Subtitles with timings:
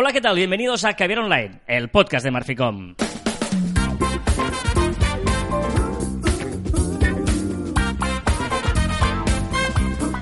[0.00, 0.36] Hola, ¿qué tal?
[0.36, 2.94] Bienvenidos a Caviar Online, el podcast de Marficom.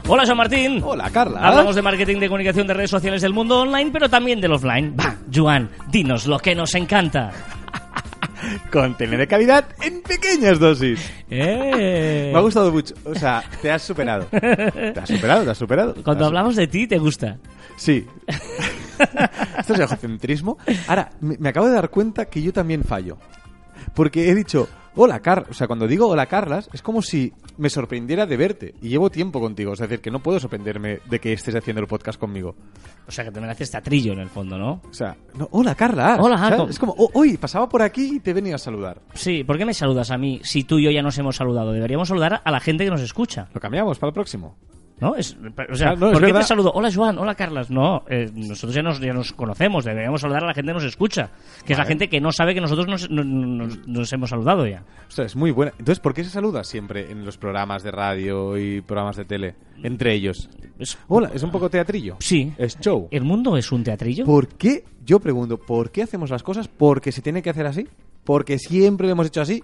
[0.09, 0.81] Hola, Joan Martín.
[0.83, 1.41] Hola, Carla.
[1.41, 4.97] Hablamos de marketing de comunicación de redes sociales del mundo online, pero también del offline.
[4.99, 7.31] Va, Joan, dinos lo que nos encanta.
[8.73, 11.13] Contenido de calidad en pequeñas dosis.
[11.29, 12.31] Eh.
[12.33, 12.95] Me ha gustado mucho.
[13.05, 14.25] O sea, te has superado.
[14.31, 15.95] Te has superado, te has superado.
[16.03, 17.37] Cuando has- hablamos de ti, te gusta.
[17.77, 18.07] Sí.
[19.59, 20.59] Esto es egocentrismo.
[20.89, 23.19] Ahora, me, me acabo de dar cuenta que yo también fallo.
[23.95, 25.47] Porque he dicho, hola, Car...
[25.51, 28.75] O sea, cuando digo hola, Carlas, es como si me sorprendiera de verte.
[28.83, 29.73] Y llevo tiempo contigo.
[29.73, 32.55] Es decir, que no puedo sorprenderme de que estés haciendo el podcast conmigo.
[33.07, 34.83] O sea, que te haces teatrillo en el fondo, ¿no?
[34.89, 36.19] O sea, no, hola, Carla.
[36.21, 36.67] Hola.
[36.69, 39.01] Es como, "Oh, hoy pasaba por aquí y te he venido a saludar.
[39.15, 41.73] Sí, ¿por qué me saludas a mí si tú y yo ya nos hemos saludado?
[41.73, 44.57] Deberíamos saludar a la gente que nos escucha, Lo cambiamos para el próximo.
[45.01, 45.15] ¿No?
[45.17, 45.37] Es,
[45.71, 46.73] o sea, Ah, no, ¿por qué te saludo?
[46.75, 47.71] Hola, Joan, hola, Carlas.
[47.71, 50.85] No, eh, nosotros ya nos, ya nos conocemos, deberíamos saludar a la gente que nos
[50.85, 51.31] escucha,
[51.65, 54.83] que es la gente que no sabe que nosotros nos, nos- hemos saludado ya.
[55.09, 55.73] O sea, es muy buena.
[55.79, 59.55] Entonces, ¿por qué se saluda siempre en los programas de radio y programas de tele?
[59.83, 60.49] Entre ellos.
[60.79, 62.17] Es- Hola, es un poco teatrillo.
[62.21, 62.53] sí.
[62.57, 63.09] Es show.
[63.11, 64.25] ¿El mundo es un teatrillo?
[64.25, 64.85] ¿Por qué?
[65.05, 66.69] Yo pregunto, ¿por qué hacemos las cosas?
[66.69, 67.87] ¿Porque se tiene que hacer así?
[68.25, 69.63] ¿Porque siempre lo hemos hecho así?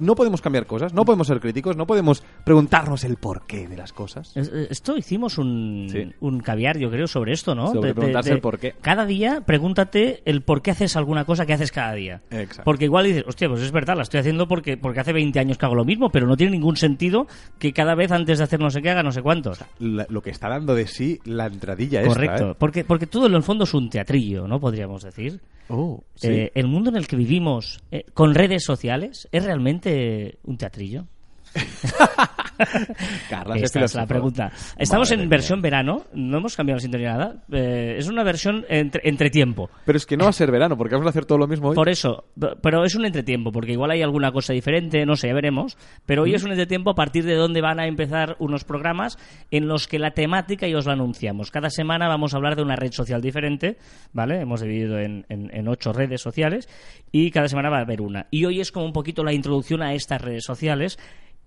[0.00, 3.92] No podemos cambiar cosas, no podemos ser críticos, no podemos preguntarnos el porqué de las
[3.92, 4.36] cosas.
[4.36, 6.12] Es- eh, Esto hicimos un, Sí.
[6.20, 7.72] un caviar, yo creo, sobre esto, ¿no?
[7.72, 8.74] Sobre preguntarse el por qué.
[8.80, 12.22] Cada día pregúntate el por qué haces alguna cosa que haces cada día.
[12.30, 12.62] Exacto.
[12.64, 15.58] Porque igual dices, hostia, pues es verdad, la estoy haciendo porque, porque hace 20 años
[15.58, 17.26] que hago lo mismo, pero no tiene ningún sentido
[17.58, 19.52] que cada vez antes de hacer no sé qué haga no sé cuánto.
[19.78, 22.50] La- lo que está dando de sí la entradilla esta, Correcto.
[22.50, 22.54] ¿eh?
[22.58, 24.60] Porque, porque todo en el fondo es un teatrillo, ¿no?
[24.60, 25.40] Podríamos decir.
[25.68, 26.28] Oh, sí.
[26.28, 31.06] Eh, el mundo en el que vivimos eh, con redes sociales es realmente un teatrillo.
[33.30, 34.50] Carla, Esta es la pregunta.
[34.76, 35.36] Estamos Madre en mía.
[35.36, 37.36] versión verano, no hemos cambiado la sintonía nada.
[37.52, 39.70] Eh, es una versión entre, entretiempo.
[39.84, 41.68] Pero es que no va a ser verano, porque vamos a hacer todo lo mismo
[41.68, 41.74] hoy.
[41.74, 42.24] Por eso,
[42.62, 45.76] pero es un entretiempo, porque igual hay alguna cosa diferente, no sé, ya veremos.
[46.06, 49.18] Pero hoy es un entretiempo a partir de donde van a empezar unos programas
[49.50, 51.50] en los que la temática ya os la anunciamos.
[51.50, 53.76] Cada semana vamos a hablar de una red social diferente,
[54.12, 54.40] ¿vale?
[54.40, 56.68] Hemos dividido en, en- en ocho redes sociales
[57.12, 58.26] y cada semana va a haber una.
[58.30, 60.98] Y hoy es como un poquito la introducción a estas redes sociales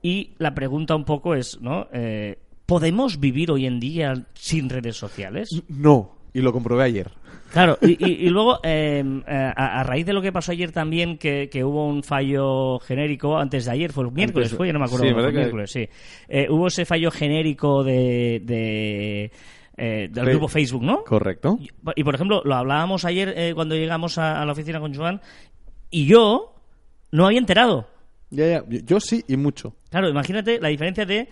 [0.02, 1.88] y la pregunta un poco es, ¿no?
[1.94, 5.64] Eh, ¿Podemos vivir hoy en día sin redes sociales?
[5.68, 7.12] No, y lo comprobé ayer.
[7.52, 10.72] Claro, y, y- y luego, eh, eh, a, a raíz de lo que pasó ayer
[10.72, 14.68] también, que, que hubo un fallo genérico, antes de ayer, fue el miércoles, Antes- fue,
[14.68, 15.90] yo no me acuerdo, sí, fue ¿verdad el que- miércoles, sí.
[16.28, 19.31] Eh, hubo ese fallo genérico de, de,
[19.78, 21.04] eh, del grupo Facebook, ¿no?
[21.06, 21.58] Correcto.
[21.60, 24.94] Y, y, por ejemplo, lo hablábamos ayer eh, cuando llegamos a, a la oficina con
[24.94, 25.20] Joan,
[25.90, 26.54] y yo
[27.12, 27.88] no había enterado.
[28.32, 29.76] Ya, ya, yo- sí y mucho.
[29.90, 31.28] Claro, imagínate la diferencia de...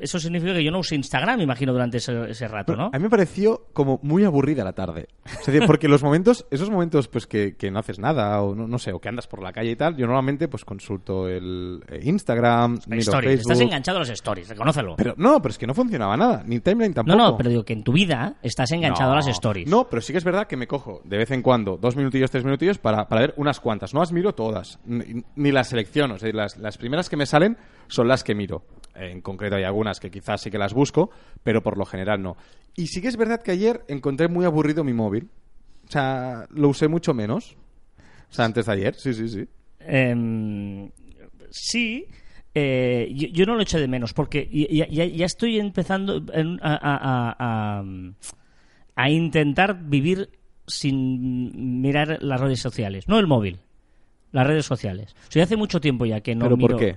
[0.00, 2.90] Eso significa que yo no usé Instagram, imagino, durante ese, ese rato, ¿no?
[2.92, 5.08] A mí me pareció como muy aburrida la tarde.
[5.24, 8.66] Es decir, porque los momentos, esos momentos pues que, que no haces nada o no,
[8.66, 11.82] no sé, o que andas por la calle y tal, yo normalmente pues consulto el
[11.88, 13.30] eh, Instagram, miro Stories.
[13.30, 13.52] Facebook.
[13.52, 14.94] Estás enganchado a los stories, reconócelo.
[14.96, 17.16] Pero no, pero es que no funcionaba nada, ni timeline tampoco.
[17.16, 19.14] No, no, pero digo que en tu vida estás enganchado No.
[19.14, 19.68] a las stories.
[19.68, 22.30] No, pero sí que es verdad que me cojo de vez en cuando dos minutillos,
[22.30, 23.94] tres minutillos para, para ver unas cuantas.
[23.94, 26.14] No las miro todas, ni, ni las selecciono.
[26.14, 27.56] O sea, las, las primeras que me salen
[27.88, 28.64] son las que miro.
[29.00, 31.10] En concreto hay algunas que quizás sí que las busco,
[31.42, 32.36] pero por lo general no.
[32.76, 35.28] Y sí que es verdad que ayer encontré muy aburrido mi móvil.
[35.88, 37.56] O sea, lo usé mucho menos.
[38.30, 39.48] O sea, antes de ayer, sí, sí, sí.
[39.80, 40.90] Em,
[41.50, 42.06] sí,
[42.54, 46.58] eh, yo, yo no lo echo de menos porque ya, ya- ya estoy empezando en-
[46.62, 47.84] a, a- a- a-
[48.96, 50.30] a intentar vivir
[50.66, 53.58] sin mirar las redes sociales, no el móvil,
[54.30, 55.14] las redes sociales.
[55.28, 56.96] O sea, hace mucho tiempo ya que no ¿Pero por miro- qué?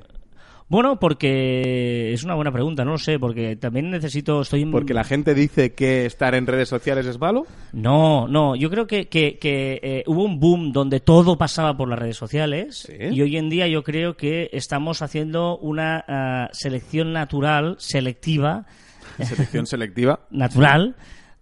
[0.74, 5.04] Bueno, porque es una buena pregunta, no lo sé, porque también necesito, estoy Porque la
[5.04, 7.46] gente dice que estar en redes sociales es malo.
[7.74, 11.88] No, no, yo creo que, que- que, eh, hubo un boom donde todo pasaba por
[11.90, 12.96] las redes sociales Sí.
[13.12, 18.66] y hoy en día yo creo que estamos haciendo una ah, selección natural, selectiva,
[19.22, 20.22] Selección selectiva.
[20.32, 20.96] natural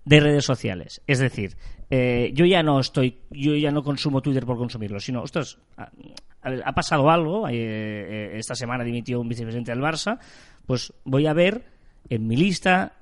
[0.04, 1.02] de redes sociales.
[1.08, 1.56] Es decir,
[1.90, 5.58] eh, yo ya no estoy, yo ya no consumo Twitter por consumirlo, sino, ostras,
[6.42, 10.20] ha, ha pasado algo, eh, eh, esta semana dimitió un vicepresidente del Barça,
[10.66, 11.66] pues voy a ver
[12.10, 12.94] en mi lista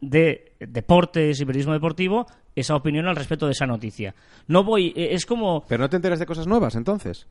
[0.00, 4.14] de deportes y periodismo deportivo esa opinión al respecto de esa noticia.
[4.46, 7.26] No voy, eh, es como, Pero no te enteras de cosas nuevas, entonces.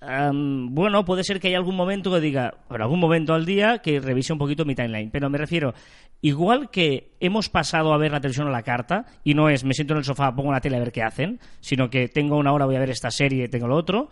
[0.00, 3.78] Am, bueno, puede ser que haya algún momento que diga, pero algún momento al día
[3.78, 5.10] que revise un poquito mi timeline.
[5.10, 5.74] Pero me refiero,
[6.22, 9.74] igual que hemos pasado a ver la televisión a la carta, y no es me
[9.74, 12.52] siento en el sofá, pongo la tele a ver qué hacen, sino que tengo una
[12.52, 14.08] hora, voy a ver esta serie, tengo lo otro.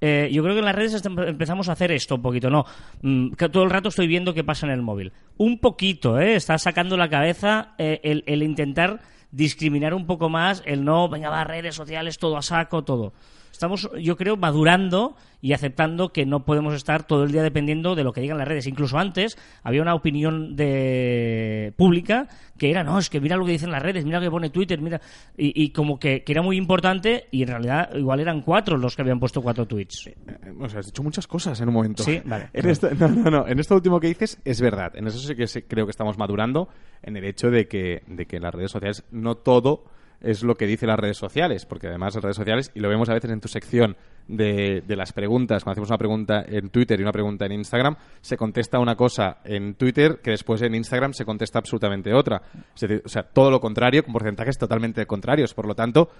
[0.00, 2.64] Eh, yo creo que en las redes empe- empezamos a hacer esto un poquito, ¿no?
[3.02, 5.12] Mm, que todo el rato estoy viendo qué pasa en el móvil.
[5.36, 6.34] Un poquito, ¿eh?
[6.36, 9.00] Está sacando la cabeza eh, el, el intentar
[9.30, 13.12] discriminar un poco más el no, venga, va, redes sociales, todo a saco, todo.
[13.52, 18.02] Estamos, yo creo, madurando y aceptando que no podemos estar todo el día dependiendo de
[18.02, 18.66] lo que digan las redes.
[18.66, 23.52] Incluso antes había una opinión de pública que era, no, es que mira lo que
[23.52, 25.00] dicen las redes, mira lo que pone Twitter, mira,
[25.36, 28.96] y, y como que, que era muy importante y en realidad igual eran cuatro los
[28.96, 30.08] que habían puesto cuatro tweets.
[30.08, 30.16] Eh,
[30.60, 32.02] O sea, has dicho muchas cosas en un momento.
[32.02, 32.48] Sí, vale.
[32.52, 33.46] En esto, no, no, no.
[33.46, 34.96] En esto último que dices es verdad.
[34.96, 36.68] En eso sí que creo que estamos madurando
[37.02, 39.84] en el hecho de que, de que las redes sociales no todo
[40.20, 43.08] es lo que dicen las redes sociales, porque además las redes sociales, y lo vemos
[43.08, 46.98] a veces en tu sección de, de las preguntas, cuando hacemos una pregunta en Twitter
[46.98, 51.12] y una pregunta en Instagram, se contesta una cosa en Twitter que después en Instagram
[51.12, 52.42] se contesta absolutamente otra.
[52.74, 55.54] Es decir, o sea, todo lo contrario, con porcentajes totalmente contrarios.
[55.54, 56.10] Por lo tanto,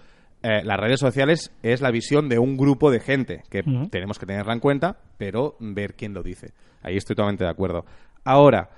[0.42, 4.26] eh, las redes sociales es la visión de un grupo de gente que tenemos que
[4.26, 6.52] tenerla en cuenta, pero ver quién lo dice.
[6.82, 7.84] Ahí estoy totalmente de acuerdo.
[8.24, 8.70] Ahora,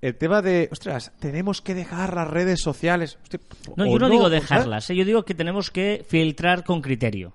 [0.00, 3.18] el tema de, ostras, tenemos que dejar las redes sociales.
[3.22, 3.40] Hostia,
[3.76, 4.96] No, yo no, digo dejarlas, ¿eh?
[4.96, 7.34] yo digo que tenemos que filtrar con criterio.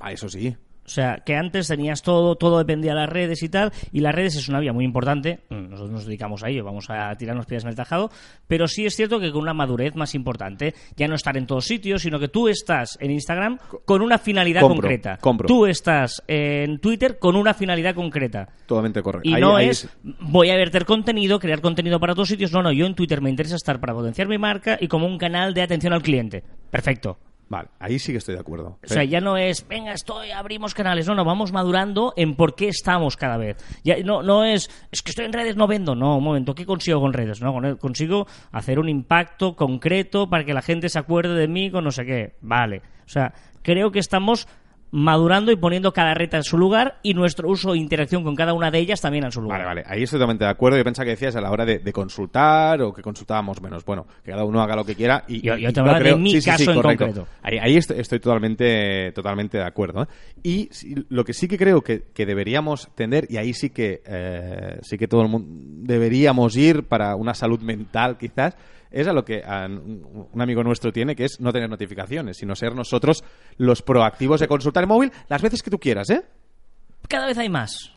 [0.00, 0.56] Ah, eso sí.
[0.84, 4.14] O sea, que antes tenías todo, todo dependía de las redes y tal, y las
[4.14, 7.46] redes es una vía muy importante, mm, nosotros nos dedicamos a ello, vamos a tirarnos
[7.46, 8.10] piedras en el tejado,
[8.46, 11.64] pero sí es cierto que con una madurez más importante, ya no estar en todos
[11.64, 15.16] sitios, sino que tú estás en Instagram con una finalidad Compro, concreta.
[15.18, 15.48] compro.
[15.48, 18.48] Tú estás en Twitter con una finalidad concreta.
[18.66, 19.28] Totalmente correcto.
[19.28, 22.52] Y Ahí- no ahí es, voy a verter contenido, crear contenido para otros sitios.
[22.52, 25.16] No, no, yo en Twitter me interesa estar para potenciar mi marca y como un
[25.16, 26.44] canal de atención al cliente.
[26.70, 27.18] Perfecto.
[27.54, 28.78] Vale, ahí sí que estoy de acuerdo.
[28.82, 31.06] O sea, ya no es, venga, estoy, abrimos canales.
[31.06, 33.56] No, no, vamos madurando en por qué estamos cada vez.
[33.84, 35.94] Ya, no, no es, es que estoy en redes, no vendo.
[35.94, 37.40] No, un momento, ¿qué consigo con redes?
[37.40, 41.70] No, con- consigo hacer un impacto concreto para que la gente se acuerde de mí
[41.70, 42.34] con no sé qué.
[42.40, 42.78] Vale.
[43.06, 44.48] O sea, creo que estamos
[44.96, 48.54] madurando y poniendo cada reta en su lugar y nuestro uso e interacción con cada
[48.54, 49.64] una de ellas también en su lugar.
[49.64, 50.78] Vale, vale, ahí estoy totalmente de acuerdo.
[50.78, 53.84] Yo pensaba que decías a la hora de, de consultar o que consultábamos menos.
[53.84, 55.24] Bueno, que cada uno haga lo que quiera.
[55.26, 57.06] Y, Yo- yo te hablaba de mi sí, sí, sí, caso en correcto.
[57.06, 57.28] concreto.
[57.42, 60.04] Ahí, ahí estoy, estoy totalmente, totalmente de acuerdo.
[60.04, 60.06] ¿eh?
[60.44, 64.00] Y sí, lo que sí que creo que, que deberíamos tender, y ahí sí que,
[64.06, 65.48] eh, sí que todo el mundo
[65.92, 68.56] deberíamos ir para una salud mental quizás,
[68.94, 72.54] es a lo que a un amigo nuestro tiene, que es no tener notificaciones, sino
[72.54, 73.24] ser nosotros
[73.58, 76.22] los proactivos de consultar el móvil las veces que tú quieras, ¿eh?
[77.08, 77.90] Cada vez hay más.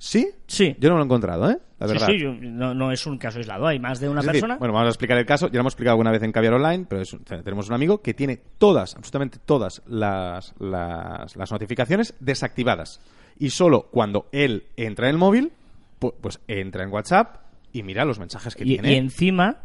[0.00, 0.30] ¿Sí?
[0.46, 0.76] Sí.
[0.78, 1.58] Yo no lo he encontrado, ¿eh?
[1.80, 2.06] La Sí, verdad.
[2.06, 4.56] sí, yo- no, no es un caso aislado, hay más de una Es decir, persona.
[4.58, 5.48] bueno, vamos a explicar el caso.
[5.48, 8.14] Ya lo hemos explicado alguna vez en Caviar Online, pero es- tenemos un amigo que
[8.14, 13.00] tiene todas, absolutamente todas las, las, las notificaciones desactivadas.
[13.40, 15.52] Y solo cuando él entra en el móvil,
[16.00, 17.36] pu- pues, entra en WhatsApp
[17.72, 18.92] y mira los mensajes que y, tiene.
[18.92, 19.56] y encima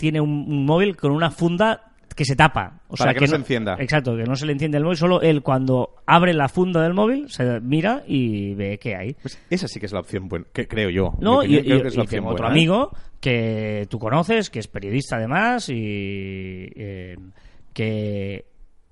[0.00, 2.80] tiene un, un móvil con una funda que se tapa.
[2.88, 3.76] O Para sea, que no se encienda.
[3.78, 4.96] Exacto, que no se le enciende el móvil.
[4.96, 9.12] Solo él cuando abre la funda del móvil se mira y ve qué hay.
[9.22, 11.12] Pues esa sí que es la opción buena, que creo yo.
[11.20, 12.50] No, y, creo y- que es y la opción tengo otro ¿eh?
[12.50, 15.74] amigo que tú conoces, que es periodista además y
[16.74, 17.16] eh,
[17.72, 18.46] que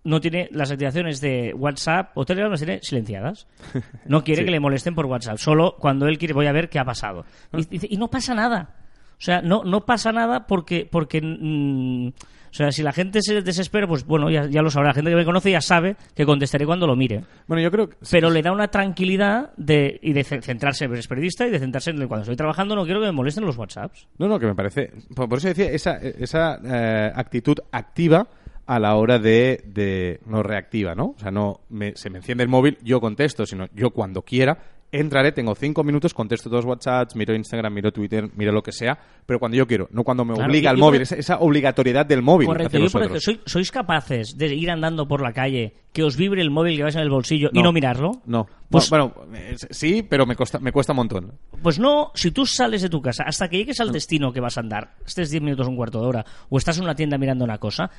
[0.04, 3.46] no tiene las activaciones de WhatsApp o Telegram las tiene silenciadas.
[4.06, 4.44] No quiere Sí.
[4.46, 5.38] que le molesten por WhatsApp.
[5.38, 7.24] Solo cuando él quiere voy a ver qué ha pasado.
[7.54, 8.74] Y, dice, y no pasa nada.
[9.18, 13.42] O sea, no, no pasa nada porque, porque mm, o sea, si la gente se
[13.42, 14.90] desespera, pues bueno, ya, ya lo sabrá.
[14.90, 17.88] La gente que me conoce ya sabe que contestaré cuando lo mire Bueno, yo creo
[17.88, 17.96] que...
[18.10, 21.90] pero le da una tranquilidad de, y de ce- centrarse, es periodista, y de centrarse
[21.90, 24.06] en el- cuando estoy trabajando no quiero que me molesten los WhatsApps.
[24.18, 24.92] No, no, que me parece.
[25.14, 28.28] Por, por eso decía esa, esa eh, actitud activa
[28.66, 31.14] a la hora de, de- no reactiva, ¿no?
[31.16, 34.58] O sea, no me- se me enciende el móvil, yo contesto, sino yo cuando quiera
[34.92, 38.98] entraré, tengo cinco minutos, contesto los WhatsApps, miro Instagram, miro Twitter, miro lo que sea,
[39.26, 42.22] pero cuando yo quiero, no cuando me Claro, obliga el móvil, esa, esa obligatoriedad del
[42.22, 42.46] móvil.
[42.46, 46.40] Correcto, yo por ¿sois, sois capaces de ir andando por la calle, que os vibre
[46.42, 47.72] el móvil que vais en el bolsillo y No.
[47.72, 48.22] mirarlo?
[48.26, 51.32] No, Pues- bueno, bueno, eh, sí, pero me, cuesta me cuesta un montón.
[51.62, 54.56] Pues no, si tú sales de tu casa hasta que llegues al destino que vas
[54.56, 57.44] a andar, estés 10 minutos, un cuarto de hora, o estás en una tienda mirando
[57.44, 57.90] una cosa,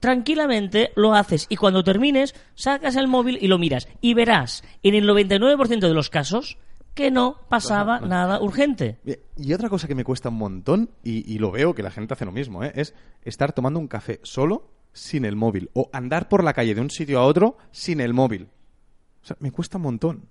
[0.00, 4.94] tranquilamente lo haces y cuando termines sacas el móvil y lo miras y verás en
[4.94, 6.56] el 99% de los casos
[6.94, 8.98] que no pasaba nada urgente.
[9.36, 12.14] Y otra cosa que me cuesta un montón, y, y lo veo que la gente
[12.14, 12.72] hace lo mismo, ¿eh?
[12.74, 15.70] es estar tomando un café solo sin el móvil.
[15.74, 18.48] O andar por la calle de un sitio a otro sin el móvil.
[19.22, 20.22] O sea, me cuesta un montón.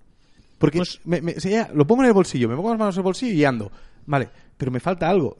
[0.58, 3.00] Porque Pues- me- me- ya lo pongo en el bolsillo, me pongo las manos en
[3.00, 3.72] el bolsillo y ando.
[4.04, 5.38] Vale, pero me falta algo.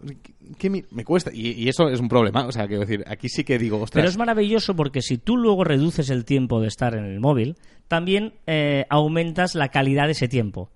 [0.57, 1.31] ¿Qué, me cuesta?
[1.35, 2.47] Y, y eso es un problema.
[2.47, 4.01] O sea, quiero decir, aquí sí que digo, ostras.
[4.01, 7.57] Pero es maravilloso porque si tú luego reduces el tiempo de estar en el móvil,
[7.89, 10.71] también eh, aumentas la calidad de ese tiempo.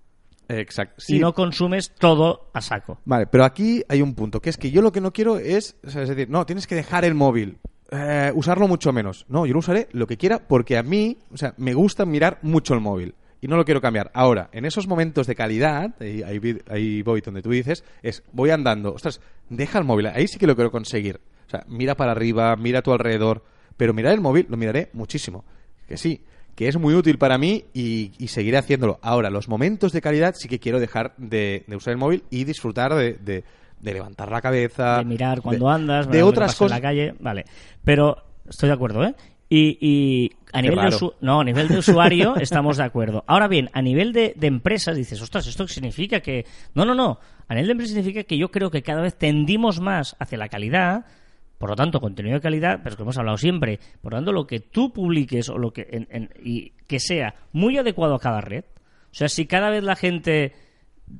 [0.48, 1.02] Exacto.
[1.08, 2.98] Y no consumes todo a saco.
[3.04, 5.76] Vale, pero aquí hay un punto, que es que yo lo que no quiero es,
[5.86, 7.58] o sea, es decir, no, tienes que dejar el móvil,
[7.90, 9.24] eh, usarlo mucho menos.
[9.28, 12.38] No, yo lo usaré lo que quiera porque a mí, o sea, me gusta mirar
[12.42, 14.10] mucho el móvil y no lo quiero cambiar.
[14.14, 19.20] Ahora, en esos momentos de calidad, ahí, voy donde tú dices, es, voy andando, ostras,
[19.50, 21.20] deja el móvil, ahí sí que lo quiero conseguir.
[21.46, 23.44] O sea, mira para arriba, mira a tu alrededor.
[23.76, 25.44] Pero mirar el móvil lo miraré muchísimo.
[25.88, 26.22] Que sí,
[26.54, 28.98] que es muy útil para mí y, y seguiré haciéndolo.
[29.02, 32.44] Ahora, los momentos de calidad sí que quiero dejar de, de usar el móvil y
[32.44, 33.44] disfrutar de, de-
[33.80, 34.98] de levantar la cabeza.
[34.98, 36.78] de mirar cuando andas, de otras pasa en cosas.
[36.78, 37.44] la calle, vale.
[37.82, 38.16] Pero
[38.48, 39.14] estoy de acuerdo, ¿eh?
[39.48, 43.24] Y, y a nivel de usu- no, a nivel de usuario estamos de acuerdo.
[43.26, 46.44] Ahora bien, a nivel de, de empresas dices, ostras, esto significa que
[46.74, 47.18] no, no, no.
[47.48, 50.48] A nivel de empresas significa que yo creo que cada vez tendimos más hacia la
[50.48, 51.06] calidad.
[51.58, 53.78] Por lo tanto, contenido de calidad, pero es que hemos hablado siempre.
[54.00, 57.34] Por lo tanto, lo que tú publiques o lo que en- en- y que sea
[57.52, 58.64] muy adecuado a cada red.
[59.12, 60.52] O sea, si cada vez la gente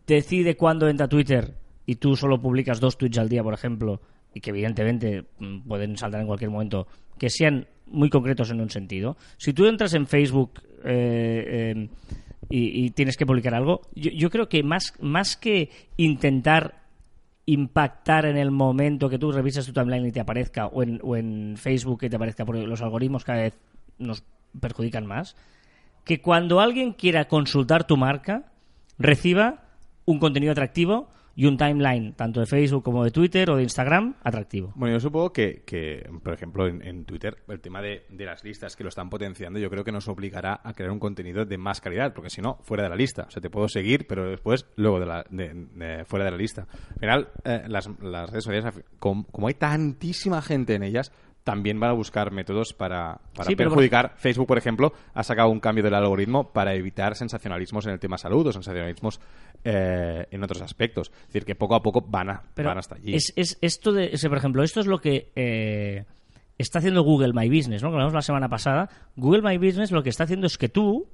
[0.06, 1.54] decide cuándo entra a Twitter
[1.86, 4.00] y tú solo publicas dos tweets al día, por ejemplo,
[4.34, 6.86] y que evidentemente mm, pueden saltar en cualquier momento,
[7.18, 9.16] que sean muy concretos en un sentido.
[9.36, 11.88] Si tú entras en Facebook eh, eh,
[12.48, 16.82] y, tienes que publicar algo, yo, creo que más, más que intentar
[17.46, 20.82] impactar en el momento que tú revisas tu timeline y te aparezca, o
[21.16, 23.58] en Facebook que te aparezca, porque los algoritmos cada vez
[23.98, 24.24] nos
[24.60, 25.36] perjudican más,
[26.04, 28.52] que cuando alguien quiera consultar tu marca,
[28.98, 29.64] reciba
[30.04, 34.16] un contenido atractivo y un timeline, tanto de Facebook como de Twitter o de Instagram,
[34.22, 34.72] atractivo.
[34.74, 38.44] Bueno, yo supongo que, que, por ejemplo, en, en Twitter, el tema de, de las
[38.44, 41.56] listas que lo están potenciando, yo creo que nos obligará a crear un contenido de
[41.58, 43.24] más calidad, porque si no, fuera de la lista.
[43.28, 46.36] O sea, te puedo seguir, pero después, luego de la, de- de- fuera de la
[46.36, 46.66] lista.
[46.90, 51.12] Al final, eh, las, las redes sociales, com- como, hay tantísima gente en ellas,
[51.44, 54.12] también van a buscar métodos para, para Sí, pero por- perjudicar.
[54.16, 58.16] Facebook, por ejemplo, ha sacado un cambio del algoritmo para evitar sensacionalismos en el tema
[58.16, 59.20] salud o sensacionalismos
[59.64, 61.10] eh, en otros aspectos.
[61.20, 63.14] Es decir, que poco a poco van, a, Pero van hasta allí.
[63.14, 66.04] Es, es esto de, ese, por ejemplo, esto es lo que eh,
[66.58, 67.88] está haciendo Google My Business, ¿no?
[67.90, 68.88] Que hablamos la semana pasada.
[69.16, 71.06] Google My Business lo que está haciendo es que tú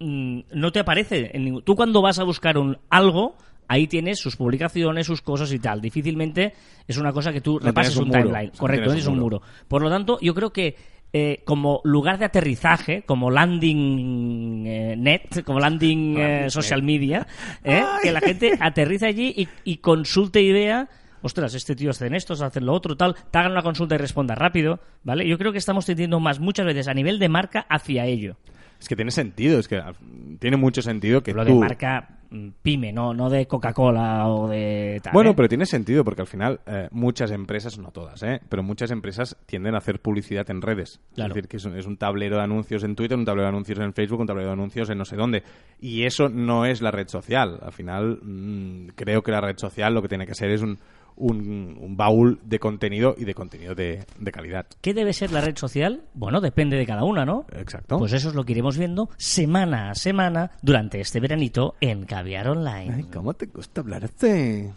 [0.00, 1.62] mm, no te aparece en ningún...
[1.62, 3.36] Tú cuando vas a buscar un algo,
[3.68, 5.80] ahí tienes sus publicaciones, sus cosas y tal.
[5.80, 6.54] Difícilmente
[6.86, 8.22] es una cosa que tú No repases un, un muro.
[8.22, 8.50] timeline.
[8.56, 9.42] Correcto, tienes un un muro.
[9.68, 10.76] Por lo tanto, yo creo que
[11.12, 17.26] eh, como lugar de aterrizaje, como landing eh, net, como landing eh, social media,
[17.64, 17.84] ¿eh?
[18.02, 20.88] que la gente aterriza allí y, y consulte y vea,
[21.22, 24.34] ostras, este tío hace esto, hacen lo otro, tal, te hagan una consulta y responda
[24.34, 25.26] rápido, ¿vale?
[25.26, 28.36] Yo creo que estamos tendiendo más muchas veces a nivel de marca hacia ello.
[28.80, 29.92] Es que tiene sentido, es que ah,
[30.40, 31.54] tiene mucho sentido que Lo tú...
[31.54, 32.21] de marca
[32.62, 35.12] pyme, no, no de Coca-Cola o de tal.
[35.12, 35.34] Bueno, ¿eh?
[35.36, 38.40] pero tiene sentido porque al final eh, muchas empresas, no todas, ¿eh?
[38.48, 41.00] pero muchas empresas tienden a hacer publicidad en redes.
[41.14, 41.30] Claro.
[41.30, 43.52] Es decir, que es un, es un tablero de anuncios en Twitter, un tablero de
[43.54, 45.42] anuncios en Facebook, un tablero de anuncios en no sé dónde.
[45.80, 47.58] Y eso no es la red social.
[47.62, 50.78] Al final, mm, creo que la red social lo que tiene que ser es un,
[51.16, 54.66] un, un baúl de contenido y de contenido de, de calidad.
[54.80, 56.02] ¿Qué debe ser la red social?
[56.14, 57.46] Bueno, depende de cada una, ¿no?
[57.52, 57.98] Exacto.
[57.98, 62.48] Pues eso es lo que iremos viendo semana a semana durante este veranito en Caviar
[62.48, 62.94] Online.
[62.94, 64.72] Ay, ¿cómo te gusta hablar este?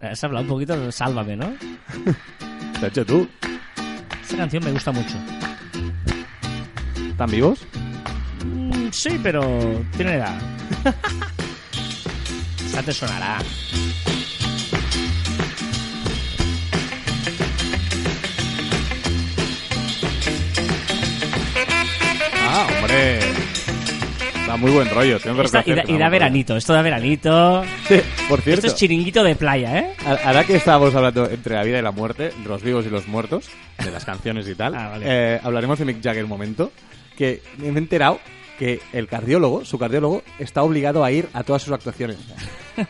[0.00, 1.46] Has hablado un poquito de Sálvame, ¿no?
[2.72, 3.28] ¿Te has hecho tú?
[4.22, 5.16] Esta canción me gusta mucho.
[7.10, 7.66] ¿Están vivos?
[8.46, 9.42] Mm, sí, pero
[9.96, 10.40] tiene edad.
[12.64, 13.38] Esta te sonará.
[22.52, 23.20] Ah, hombre.
[24.46, 25.20] Da muy buen rollo.
[25.20, 27.62] Que Esta- y, da, y veranito, esto da veranito.
[27.86, 28.66] Sí, por cierto.
[28.66, 29.92] Esto es chiringuito de playa, ¿eh?
[30.04, 33.06] A- Ahora que estábamos hablando entre la vida y la muerte, los vivos y los
[33.06, 35.04] muertos, de las canciones y tal, Ah, vale.
[35.06, 36.72] eh, hablaremos de Mick Jagger un momento,
[37.16, 38.18] que me he enterado
[38.60, 42.18] que el cardiólogo, su cardiólogo, está obligado a ir a todas sus actuaciones.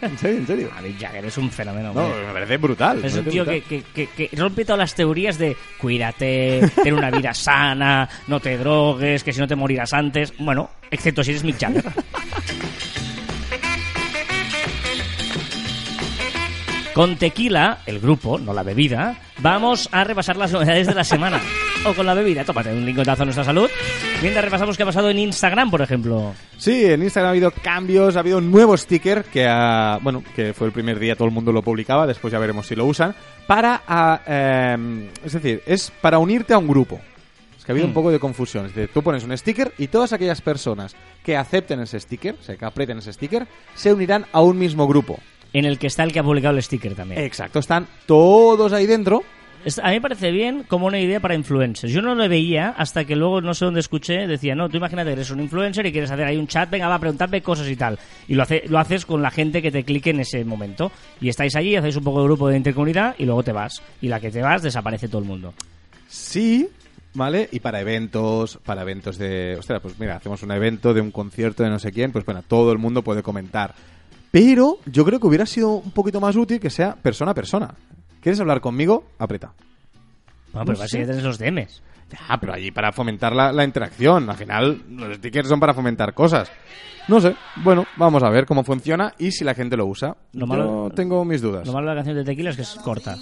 [0.03, 0.39] ¿En serio?
[0.39, 0.71] ¿En serio?
[0.77, 1.93] A Mick Jagger es un fenómeno.
[1.95, 2.27] No, hombre.
[2.27, 3.05] me parece brutal.
[3.05, 7.09] Es un tío que, que, que- que rompe todas las teorías de cuídate, ten una
[7.13, 10.33] vida sana, no te drogues, que si no te morirás antes.
[10.41, 11.85] Bueno, excepto si eres Mick Jagger.
[16.95, 21.41] Con Tequila, el grupo, no la bebida, vamos a repasar las novedades de la semana.
[21.87, 23.71] O con la bebida, tómate un lingotazo a nuestra salud.
[24.23, 26.35] Mientras repasamos qué ha pasado en Instagram, por ejemplo.
[26.59, 30.53] Sí, en Instagram ha habido cambios, ha habido un nuevo sticker que ha, bueno, que
[30.53, 33.15] fue el primer día todo el mundo lo publicaba, después ya veremos si lo usan,
[33.47, 34.21] para, ah,
[34.75, 37.01] em, es decir, es para unirte a un grupo.
[37.59, 37.91] Es que ha habido Mm.
[37.91, 38.67] un poco de confusión.
[38.67, 42.43] Es decir, tú pones un sticker y todas aquellas personas que acepten ese sticker, o
[42.43, 45.19] sea, que aprieten ese sticker, se unirán a un mismo grupo.
[45.55, 47.23] En el que está el que ha publicado el sticker también.
[47.23, 49.23] Exacto, están todos ahí dentro.
[49.83, 51.93] A mí me parece bien como una idea para influencers.
[51.93, 55.13] Yo no lo veía hasta que luego no sé dónde escuché, decía, no, tú imagínate,
[55.13, 57.99] eres un influencer y quieres hacer ahí un chat, venga, va preguntarme cosas y tal.
[58.27, 60.91] Y lo, hace, lo haces con la gente que te clique en ese momento.
[61.21, 63.83] Y estáis allí, hacéis un poco de grupo de intercomunidad y luego te vas.
[64.01, 65.53] Y la que te vas, desaparece todo el mundo.
[66.09, 66.69] Sí,
[67.13, 67.49] ¿vale?
[67.53, 69.57] Y para eventos, para eventos de...
[69.59, 72.43] Ostras, pues mira, hacemos un evento de un concierto de no sé quién, pues bueno,
[72.47, 73.75] todo el mundo puede comentar.
[74.31, 77.75] Pero yo creo que hubiera sido un poquito más útil que sea persona a persona.
[78.21, 79.05] ¿Quieres hablar conmigo?
[79.19, 79.53] Aprieta.
[80.53, 80.99] Bueno, pero No así sé.
[80.99, 81.83] que tienes los DMs.
[82.11, 84.29] Ya, pero allí para fomentar la, la interacción.
[84.29, 86.51] Al final, los stickers son para fomentar cosas.
[87.07, 87.35] No sé.
[87.63, 90.17] Bueno, vamos a ver cómo funciona y si la gente lo usa.
[90.33, 91.67] Lo malo- Yo tengo mis dudas.
[91.67, 93.17] Lo malo de la canción de Tequila es que es corta.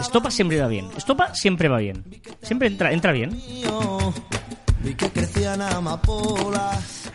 [0.00, 0.88] Estopa siempre va bien.
[0.96, 2.04] Estopa siempre va bien.
[2.42, 3.30] Siempre entra, entra bien.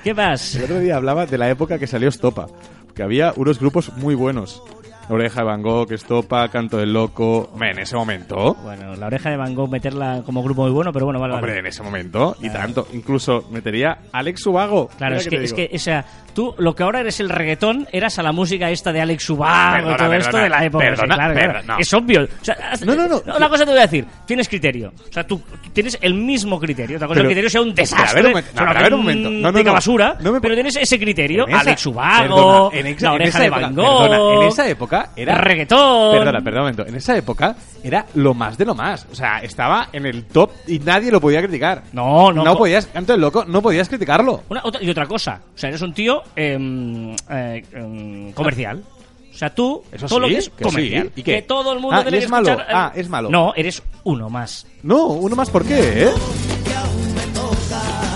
[0.04, 0.56] ¿Qué más?
[0.56, 2.48] El otro día hablaba de la época que salió Stopa.
[2.96, 4.62] Que había unos grupos muy buenos.
[5.10, 7.50] Oreja de Van Gogh, Estopa, Canto del Loco.
[7.52, 8.56] Hombre, en ese momento.
[8.64, 11.52] Bueno, la oreja de Van Gogh meterla como grupo muy bueno, pero bueno, vale, Hombre,
[11.52, 11.60] vale.
[11.62, 12.36] en ese momento.
[12.42, 12.88] Y tanto.
[12.94, 14.88] Incluso metería Alex Subago.
[14.98, 16.06] Claro, Mira es te que, es que, o sea,
[16.40, 19.76] tú lo que ahora eres el reggaetón, eras a la música esta de Alex Subago
[19.76, 20.86] Perdona, y todo esto perdona, de la época.
[20.86, 21.78] perdona, sí, claro, no.
[21.80, 22.24] Es obvio.
[22.24, 23.22] O sea, haz- No, no, no.
[23.36, 24.94] Una cosa te voy a decir, tienes criterio.
[25.10, 25.42] O sea, tú,
[25.74, 26.96] tienes el mismo criterio.
[26.96, 28.22] Otra cosa Pero- el criterio sea un a desastre.
[28.22, 29.30] ver no, una a ver un momento.
[29.30, 29.74] No, no, no.
[29.74, 31.44] basura, No me- pero tienes ese criterio.
[31.46, 34.02] En esa- Alex Subago, perdona, en exa- la en oreja esa de época- Van Gogh,
[34.10, 36.12] perdona, en esa época era reggaetón.
[36.18, 36.86] Perdona, perdona un momento.
[36.88, 39.06] En esa época era lo más de lo más.
[39.12, 41.84] O sea, estaba en el top y nadie lo podía criticar.
[41.92, 42.44] No, no.
[42.46, 44.44] No podías, canto del loco, no podías criticarlo.
[44.50, 48.84] Una, otra, y otra cosa, o sea, eres un tío em, eh, em, comercial.
[49.32, 51.12] O sea, tú, Eso todo lo que es que comercial.
[51.16, 51.22] sí.
[51.22, 51.36] ¿Y qué?
[51.36, 52.50] Que todo el mundo Ah, tiene ¿y que es malo?
[52.50, 53.30] escuchar, eh, Ah, es malo.
[53.30, 54.66] No, eres uno más.
[54.84, 56.10] No, uno más, ¿por qué, eh?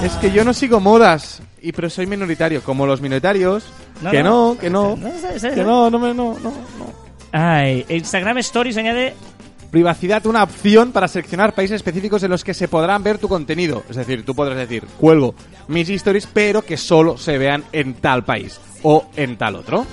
[0.03, 1.41] Es que yo no sigo modas.
[1.61, 3.63] Y pero soy minoritario, como los minoritarios.
[4.01, 4.53] No, que no.
[4.53, 4.97] no, que no.
[5.41, 7.03] Que no, no me, no, no, no.
[7.31, 9.13] Ay, Instagram Stories añade
[9.73, 13.81] Privacidad, una opción para seleccionar países específicos en los que se podrán ver tu contenido.
[13.89, 15.33] Es decir, tú podrás decir, cuelgo
[15.67, 19.87] mis stories, pero que solo se vean en tal país o en tal otro.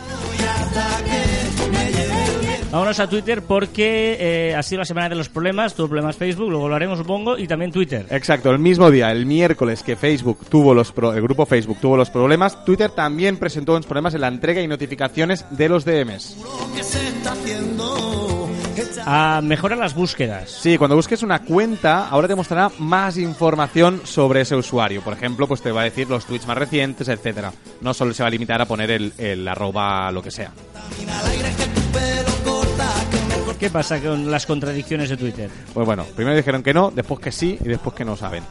[2.70, 5.74] Vámonos a Twitter porque eh, ha sido la semana de los problemas.
[5.74, 8.04] Tuvo problemas Facebook, luego lo haremos, supongo, y también Twitter.
[8.10, 11.96] Exacto, el mismo día, el miércoles que Facebook tuvo los pro- el grupo Facebook tuvo
[11.96, 16.36] los problemas, Twitter también presentó unos problemas en la entrega y notificaciones de los DMs.
[19.06, 20.50] Ah, mejora las búsquedas.
[20.50, 25.02] Sí, cuando busques una cuenta, ahora te mostrará más información sobre ese usuario.
[25.02, 27.52] Por ejemplo, pues te va a decir los tweets más recientes, etcétera.
[27.80, 30.52] No solo se va a limitar a poner el, el arroba lo que sea.
[33.58, 35.50] ¿Qué pasa con las contradicciones de Twitter?
[35.74, 38.42] Pues bueno, primero dijeron que no, después que sí y después que no saben.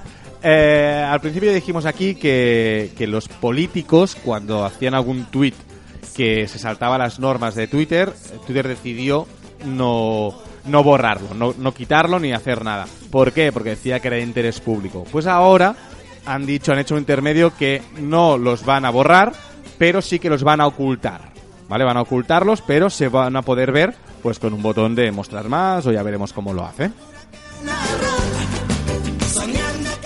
[0.43, 5.55] Eh, al principio dijimos aquí que, que los políticos, cuando hacían algún tweet
[6.15, 8.13] que se saltaba las normas de Twitter,
[8.45, 9.25] Twitter decidió
[9.65, 10.33] no,
[10.65, 12.87] no borrarlo, no, no quitarlo ni hacer nada.
[13.11, 13.51] ¿Por qué?
[13.51, 15.05] Porque decía que era de interés público.
[15.11, 15.75] Pues ahora
[16.25, 19.33] han dicho, han hecho un intermedio que no los van a borrar,
[19.77, 21.29] pero sí que los van a ocultar.
[21.67, 21.83] ¿Vale?
[21.83, 25.47] Van a ocultarlos, pero se van a poder ver pues con un botón de mostrar
[25.47, 26.91] más o ya veremos cómo lo hace.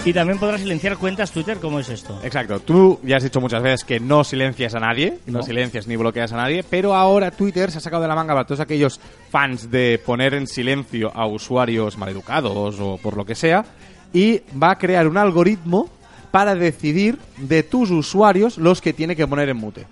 [0.06, 2.20] Y también podrás silenciar cuentas Twitter, ¿cómo es esto?
[2.26, 5.44] Exacto, tú ya has dicho muchas veces que no silencias a nadie, no, No.
[5.44, 8.46] silencias ni bloqueas a nadie, pero ahora Twitter se ha sacado de la manga para
[8.46, 9.00] todos aquellos
[9.32, 13.64] fans de poner en silencio a usuarios maleducados o por lo que sea,
[14.12, 15.90] y va a crear un algoritmo
[16.32, 19.86] para decidir de tus usuarios los que tiene que poner en mute.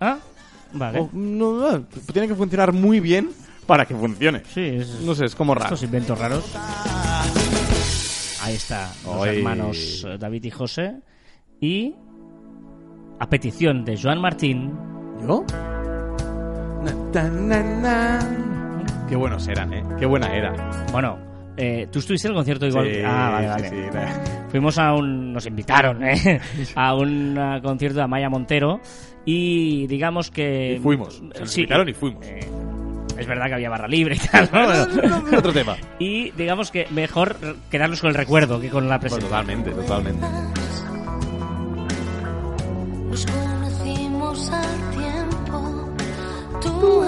[0.00, 0.18] Ah,
[0.72, 0.98] vale.
[0.98, 3.30] O, no, no, tiene que funcionar muy bien
[3.66, 4.42] para que funcione.
[4.52, 5.66] Sí, es, No sé, es como raro.
[5.66, 6.44] estos inventos raros.
[8.42, 10.96] Ahí está, los hermanos eh, David y José.
[11.60, 11.94] Y
[13.20, 14.72] a petición de Joan Martín,
[15.26, 15.44] ¿Yo?
[16.82, 18.18] Na, ta, na, na.
[19.08, 19.84] Qué buenos eran, ¿eh?
[19.98, 20.52] Qué buena era.
[20.90, 21.18] bueno,
[21.56, 22.90] eh, tú estuviste en el concierto igual.
[22.92, 23.68] Sí, ah, vale, vale.
[23.68, 23.76] sí.
[24.48, 25.32] Fuimos a un.
[25.32, 26.40] Nos invitaron, ¿eh?
[26.74, 28.80] A un concierto de Amaya Montero.
[29.24, 30.74] Y digamos que.
[30.74, 31.14] Y fuimos.
[31.16, 32.26] Se nos Sí, invitaron y fuimos.
[32.26, 32.40] eh,
[33.22, 34.64] es verdad que había barra libre y tal, ¿no?
[34.66, 35.76] Bueno, Otro tema.
[35.98, 37.36] y digamos que mejor
[37.70, 39.46] quedarnos con el recuerdo que con la Pues presentación.
[39.64, 40.26] totalmente, totalmente.
[43.08, 45.94] Nos conocimos al tiempo,
[46.62, 47.04] tú.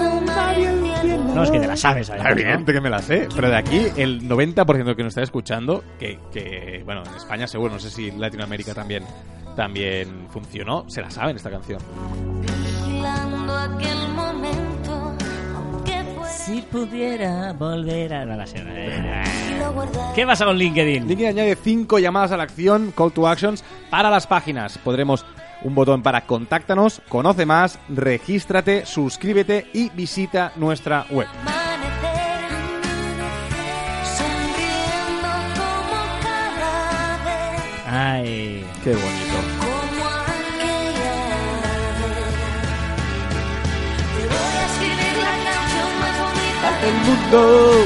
[1.33, 2.15] No, es que te la sabes, ¿no?
[2.29, 3.27] Evidente que me la sé.
[3.35, 7.73] Pero de aquí, el 90% que nos está escuchando, que, que, bueno, en España seguro,
[7.73, 9.03] no sé si Latinoamérica también,
[9.55, 11.79] también funcionó, se la saben esta canción.
[12.41, 14.74] Vigilando aquel momento,
[16.45, 18.25] Si pudiera volver a...
[18.25, 18.57] No la sé.
[18.59, 19.23] eh.
[20.13, 21.07] ¿Qué pasa con LinkedIn?
[21.07, 24.77] LinkedIn añade 5 llamadas a la acción, call to actions, para las páginas.
[24.77, 25.25] Podremos
[25.63, 31.27] un botón para contáctanos, conoce más, regístrate, suscríbete y visita nuestra web.
[37.87, 38.65] Ay...
[38.83, 39.34] Qué bonito.
[46.85, 47.85] ¡El mundo!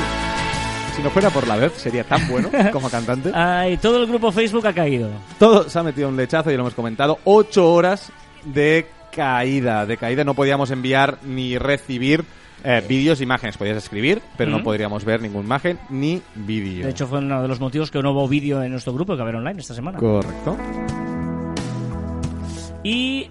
[0.96, 3.32] Si no fuera por la vez, sería tan bueno como cantante.
[3.34, 5.10] Ay, todo el grupo Facebook ha caído.
[5.38, 7.20] Todo se ha metido un lechazo y lo hemos comentado.
[7.24, 8.12] Ocho horas
[8.44, 8.86] de
[9.16, 9.86] caída.
[9.86, 12.26] De caída no podíamos enviar ni recibir
[12.62, 16.84] Eh, vídeos, imágenes, podías escribir, pero no podríamos ver ninguna imagen ni vídeo.
[16.84, 19.22] De hecho, fue uno de los motivos que no hubo vídeo en nuestro grupo que
[19.22, 19.98] haber online esta semana.
[19.98, 20.58] Correcto.
[22.84, 23.30] Y.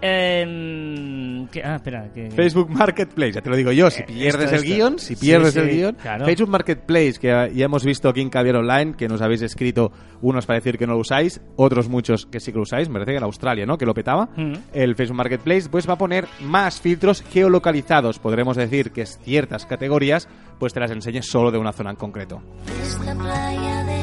[1.49, 1.63] em, ¿qué?
[1.65, 2.11] Ah, espera.
[2.13, 2.31] Que...
[2.31, 4.75] Facebook Marketplace, ya te lo digo yo, si Eh, pierdes esto, el esto.
[4.75, 6.25] guion, si pierdes sí, el guion, claro.
[6.25, 9.91] Facebook Marketplace, que ya hemos visto aquí en Caviar Online, que nos habéis escrito
[10.23, 12.95] unos para decir que no lo usáis, otros muchos que sí que lo usáis, me
[12.95, 13.77] parece que en Australia, ¿no?
[13.79, 14.29] Que lo petaba.
[14.37, 14.53] Mm.
[14.73, 19.67] El Facebook Marketplace pues va a poner más filtros geolocalizados, podremos decir que es ciertas
[19.67, 22.43] categorías, pues te las enseñes solo de una zona en concreto.
[22.83, 23.98] Esta playa de.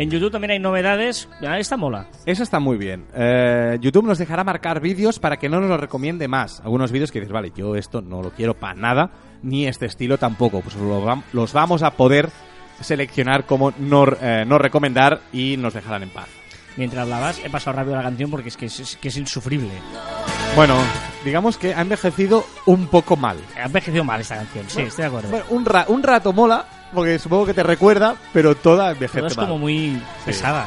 [0.00, 1.28] En YouTube también hay novedades.
[1.46, 2.06] Ah, esta mola.
[2.24, 3.04] Eso está muy bien.
[3.14, 6.60] Eh, YouTube nos dejará marcar vídeos para que no nos lo recomiende más.
[6.60, 9.10] Algunos vídeos que dices, vale, yo esto no lo quiero para nada,
[9.42, 10.62] ni este estilo tampoco.
[10.62, 10.74] Pues
[11.34, 12.30] los vamos a poder
[12.80, 16.28] seleccionar como no, eh, no recomendar y nos dejarán en paz.
[16.78, 19.68] Mientras hablabas, he pasado rápido la canción porque es que es, es que es insufrible.
[20.56, 20.76] Bueno,
[21.26, 23.36] digamos que ha envejecido un poco mal.
[23.54, 25.28] Ha envejecido mal esta canción, sí, estoy de acuerdo.
[25.28, 29.36] Bueno, un, ra- un rato mola, porque supongo que te recuerda, pero toda envejece es
[29.36, 29.46] mal.
[29.46, 30.66] como muy pesada.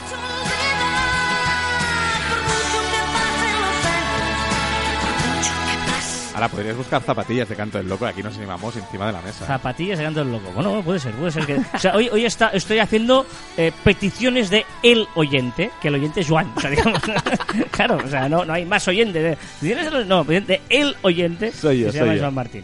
[6.33, 9.45] Ahora podrías buscar zapatillas de canto del loco, aquí nos animamos encima de la mesa.
[9.45, 10.49] Zapatillas de canto del loco.
[10.55, 11.57] Bueno, puede ser, puede ser que.
[11.57, 16.21] O sea, hoy, hoy está, estoy haciendo eh, peticiones de el oyente, que el oyente
[16.21, 16.51] es Juan.
[16.55, 16.99] O sea, digamos.
[17.71, 19.19] claro, o sea, no, no hay más oyente.
[19.61, 22.21] De, no, de el oyente, Soy yo, que se soy llama yo.
[22.23, 22.63] Joan Martín.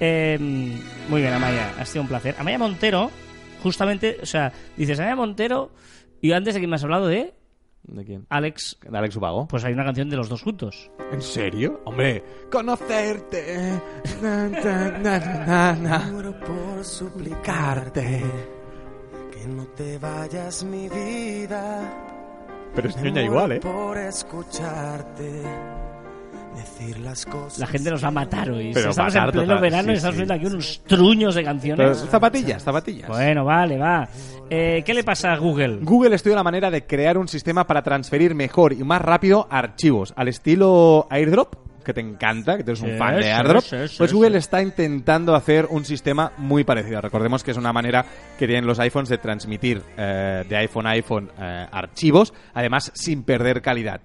[0.00, 0.38] Eh,
[1.08, 2.34] muy bien, Amaya, ha sido un placer.
[2.38, 3.10] Amaya Montero,
[3.62, 5.70] justamente, o sea, dices Amaya Montero,
[6.20, 7.34] y antes de que me has hablado de
[7.84, 8.26] ¿De quién?
[8.28, 9.48] Alex, ¿De Alex Ubago?
[9.48, 10.90] pues hay una canción de los dos juntos.
[11.10, 11.80] ¿En serio?
[11.86, 13.80] Hombre, conocerte.
[14.20, 15.98] Na, na, na, na, na.
[16.12, 18.22] Muero por suplicarte
[19.32, 21.80] que no te vayas mi vida.
[22.74, 23.60] Pero es ñoña igual, ¿eh?
[23.60, 25.42] Por escucharte
[26.58, 27.58] decir las cosas.
[27.58, 28.70] La gente nos va a matar hoy.
[28.74, 30.18] Pero estamos en pleno total, verano sí, y estamos sí.
[30.18, 31.98] viendo aquí unos truños de Pero canciones.
[32.10, 33.08] zapatillas, zapatillas.
[33.08, 34.08] Bueno, vale, va.
[34.50, 35.78] Eh, ¿Qué le pasa a Google?
[35.82, 40.12] Google estudia la manera de crear un sistema para transferir mejor y más rápido archivos
[40.16, 43.62] al estilo AirDrop, que te encanta, que tú eres Sí, un fan de AirDrop.
[43.62, 44.16] sí, sí, pues sí.
[44.16, 47.00] Google está intentando hacer un sistema muy parecido.
[47.00, 48.04] Recordemos que es una manera
[48.38, 53.22] que tienen los iPhones de transmitir eh, de iPhone a iPhone eh, archivos, además sin
[53.22, 54.00] perder calidad.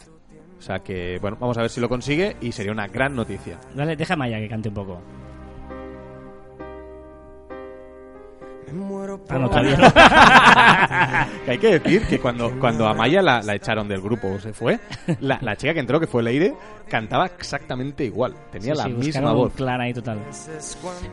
[0.64, 3.60] O sea que, bueno, vamos a ver si lo consigue y sería una gran noticia.
[3.76, 5.02] Dale, deja a Maya que cante un poco.
[9.30, 9.78] Ah, no, todavía
[11.38, 11.46] no.
[11.46, 14.40] Que hay que decir que cuando, cuando a Maya la, la echaron del grupo o
[14.40, 14.80] se fue,
[15.20, 16.54] la, la chica que entró, que fue Leire,
[16.88, 18.34] cantaba exactamente igual.
[18.52, 19.54] Tenía Sí, la sí, misma voz.
[19.54, 20.20] clan ahí total.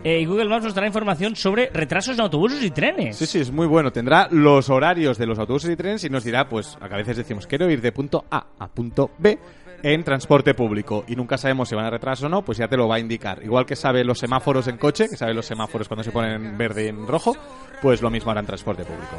[0.05, 3.17] Eh, y Google Maps nos dará información sobre retrasos en autobuses y trenes.
[3.17, 3.91] Sí, sí, es muy bueno.
[3.93, 7.47] Tendrá los horarios de los autobuses y trenes y nos dirá, pues, a veces decimos,
[7.47, 9.39] quiero ir de punto A a punto B
[9.83, 12.77] en transporte público y nunca sabemos si van a retraso o no, pues ya te
[12.77, 13.43] lo va a indicar.
[13.43, 16.59] Igual que sabe los semáforos en coche, que sabe los semáforos cuando se ponen en
[16.59, 17.37] verde y en rojo,
[17.83, 19.17] pues lo mismo hará en transporte público.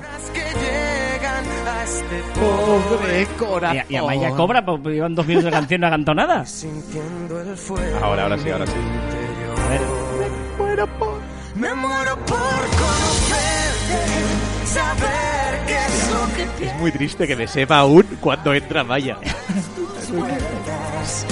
[1.83, 3.75] este Pobre corazón.
[3.75, 5.91] Y, a- y a Maya cobra, porque llevan dos minutos de canción y no ha
[5.91, 6.45] cantado nada.
[8.01, 8.73] Ahora, ahora sí, ahora sí.
[9.65, 9.81] A ver,
[11.55, 13.97] Me muero por conocerte,
[14.65, 19.17] saber qué es lo que Es muy triste que me sepa aún cuando entra Maya.
[20.11, 21.25] Piensas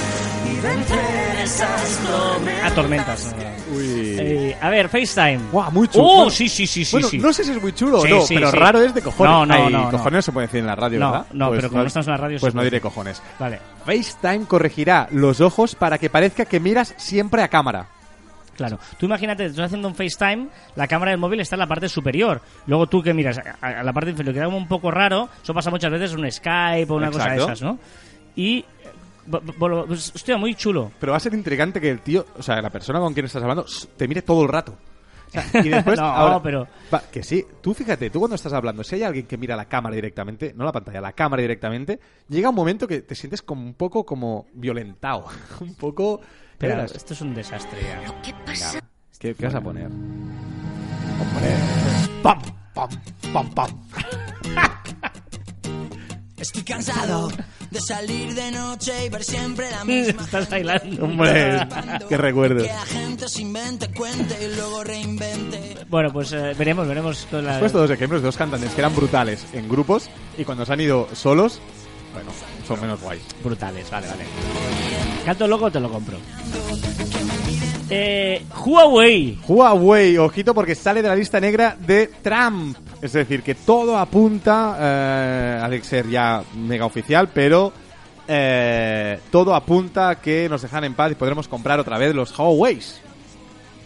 [0.46, 2.72] y vencer esas tormentas.
[2.72, 3.36] a tormentas.
[3.76, 4.16] Uy.
[4.20, 5.40] Eh, a ver, FaceTime.
[5.52, 6.06] Guau, muy chulo.
[6.08, 6.92] Oh, sí, sí, sí, sí.
[6.94, 7.18] bueno, sí.
[7.18, 8.58] no sé si es muy chulo o no, sí, pero sí.
[8.58, 9.32] raro es de cojones.
[9.32, 9.92] No, no, Ay, no, no.
[9.92, 11.26] cojones no se puede decir en la radio, No, ¿verdad?
[11.34, 13.22] no, pero como no estamos en la radio, Pues no diré cojones.
[13.38, 17.88] Vale, FaceTime corregirá los ojos para que parezca que miras siempre a cámara.
[18.56, 18.80] claro.
[18.98, 22.42] Tú imagínate, estás haciendo un FaceTime, la cámara del móvil está en la parte superior.
[22.68, 25.30] Luego tú que miras a, a la parte inferior, queda como un poco raro.
[25.42, 27.78] Eso pasa muchas veces en un Skype o una cosa de esas, ¿no?
[28.36, 28.60] Y.
[28.60, 28.66] eh,
[29.60, 30.92] pues, hostia, muy chulo.
[31.00, 33.42] Pero va a ser intrigante que el tío, o sea, la persona con quien estás
[33.42, 33.66] hablando,
[33.98, 34.76] te mire todo el rato.
[35.28, 38.54] O sea, y después, No, ahora- pero- va, que sí, tú fíjate, tú cuando estás
[38.54, 42.00] hablando, si hay alguien que mira la cámara directamente, no la pantalla, la cámara directamente,
[42.28, 45.26] llega un momento que te sientes como un poco como violentado.
[45.62, 46.20] un poco...
[46.58, 48.22] Pero Verás, esto es un desastre ya.
[48.22, 48.82] ¿Qué pasa?
[49.20, 49.86] ¿Qué, qué vas a poner?
[49.86, 51.56] Hombre.
[52.24, 52.40] ¡Pam!
[52.74, 52.90] ¡Pam!
[53.32, 53.50] ¡Pam!
[53.54, 53.70] ¡Pam!
[56.40, 57.30] Estoy cansado
[57.70, 61.06] de salir de noche y ver siempre la misma Estás bailando.
[61.06, 61.68] Hombre,
[62.08, 62.64] qué recuerdos.
[62.64, 65.78] Que la gente se invente, cuente y luego reinvente.
[65.90, 67.58] Bueno, pues eh, veremos, veremos con la...
[67.58, 70.74] He puesto dos ejemplos de dos cantantes que eran brutales en grupos y cuando se
[70.74, 71.60] han ido solos,
[72.14, 72.32] bueno,
[72.68, 73.22] son menos guays.
[73.44, 73.90] brutales.
[73.92, 74.24] Vale, vale.
[75.26, 76.18] Canto loco, te lo compro.
[77.90, 79.40] Eh, Huawei.
[79.48, 82.78] Huawei, ojito porque sale de la lista negra de Trump.
[83.02, 87.72] Es decir, que todo apunta, eh, a ser ya mega oficial, pero
[88.28, 92.38] eh, todo apunta a que nos dejan en paz y podremos comprar otra vez los
[92.38, 92.80] Huawei.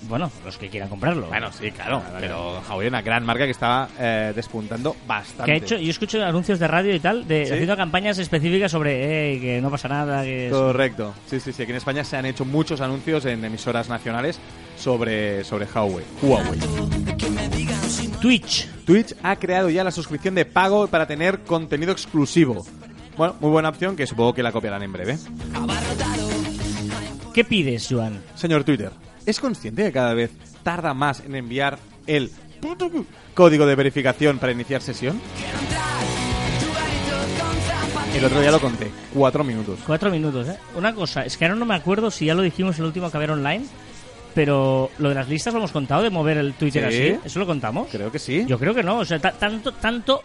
[0.10, 1.28] Bueno, los que quieran comprarlo.
[1.28, 5.45] Bueno, sí, claro, pero Huawei es una gran marca que estaba eh, despuntando bastante.
[5.45, 7.54] que ha hecho, yo escucho anuncios de radio y tal, de ¿Sí?
[7.54, 11.13] haciendo campañas específicas sobre eh, que no pasa nada, que es- Correcto.
[11.28, 11.62] Sí, sí, sí.
[11.63, 14.39] Aquí en España se han hecho muchos anuncios en emisoras nacionales
[14.76, 16.04] sobre, sobre Huawei.
[16.21, 16.60] Huawei.
[18.22, 18.68] Twitch.
[18.86, 22.66] Twitch ha creado ya la suscripción de pago para tener contenido exclusivo.
[23.18, 25.18] Bueno, muy buena opción que supongo que la copiarán en breve.
[27.34, 28.22] ¿Qué pides, Joan?
[28.36, 28.92] Señor Twitter,
[29.26, 30.32] ¿es consciente que cada vez
[30.64, 32.32] tarda más en enviar el
[33.34, 35.20] código de verificación para iniciar sesión?
[38.16, 39.80] El otro día lo conté, cuatro minutos.
[39.88, 40.58] Cuatro minutos, ¿eh?
[40.76, 43.10] Una cosa, es que ahora no me acuerdo si ya lo dijimos en el último
[43.10, 43.66] Caber Online,
[44.34, 46.98] pero lo de las listas lo hemos contado, de mover el Twitter Sí.
[47.12, 47.19] así.
[47.26, 47.88] ¿Eso lo contamos?
[47.91, 48.46] Creo que sí.
[48.48, 50.22] Yo creo que no, o sea, ta- tanto, tanto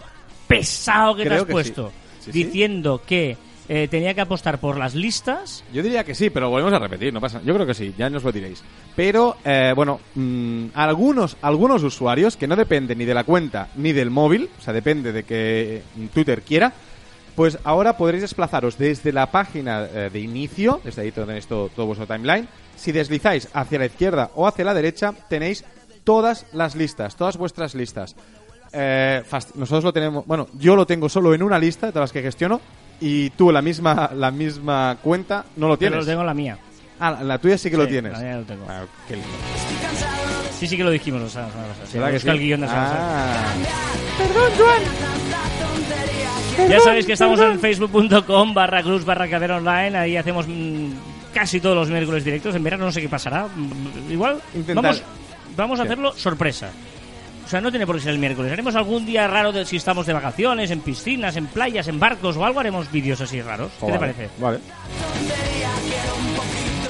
[0.47, 2.27] pesado que te has que puesto sí.
[2.27, 2.45] Sí, sí.
[2.45, 3.37] diciendo que
[3.71, 5.63] eh, tenía que apostar por las listas.
[5.75, 8.09] Yo diría que sí, pero volvemos a repetir, no pasa Yo creo que sí, ya
[8.09, 8.63] nos lo diréis.
[8.97, 13.93] Pero, eh, bueno, mm, algunos, algunos usuarios que no dependen ni de la cuenta ni
[13.93, 15.83] del móvil, o sea, depende de que
[16.15, 16.73] Twitter quiera,
[17.39, 21.87] pues ahora podréis desplazaros desde la página eh, de inicio, desde ahí tenéis todo, todo
[21.87, 22.49] vuestro timeline.
[22.75, 25.65] Si deslizáis hacia la izquierda o hacia la derecha, tenéis
[26.03, 28.17] todas las listas, todas vuestras listas.
[28.73, 29.23] Eh,
[29.55, 32.23] nosotros lo tenemos, bueno, yo lo tengo solo en una lista de todas las que
[32.23, 32.61] gestiono
[33.01, 35.99] y tú la misma la misma cuenta no lo Pero tienes.
[36.01, 36.59] lo tengo en la mía.
[36.99, 38.15] Ah, la tuya sí que lo tienes.
[38.15, 38.67] la mía lo tengo.
[38.69, 39.31] Ah, qué lindo.
[40.59, 41.51] Sí, sí que lo dijimos la pasada.
[41.87, 42.29] Sí, ¿Verdad que sí?
[42.31, 43.55] el guion de la semana pasada.
[46.69, 49.97] Ya sabéis que estamos en facebook.com barra cruz barra cadena online.
[49.97, 50.91] Ahí hacemos mm,
[51.33, 52.55] casi todos los miércoles directos.
[52.55, 53.47] En verano no sé qué pasará.
[53.55, 55.03] Mm, Igual Intentar- vamos,
[55.57, 56.71] vamos a hacerlo sorpresa.
[57.45, 58.53] O sea, no tiene por qué ser el miércoles.
[58.53, 62.37] Haremos algún día raro de si estamos de vacaciones, en piscinas, en playas, en barcos
[62.37, 62.61] o algo.
[62.61, 63.71] Haremos vídeos así raros.
[63.81, 64.29] ¿Qué te parece?
[64.39, 64.59] Vale.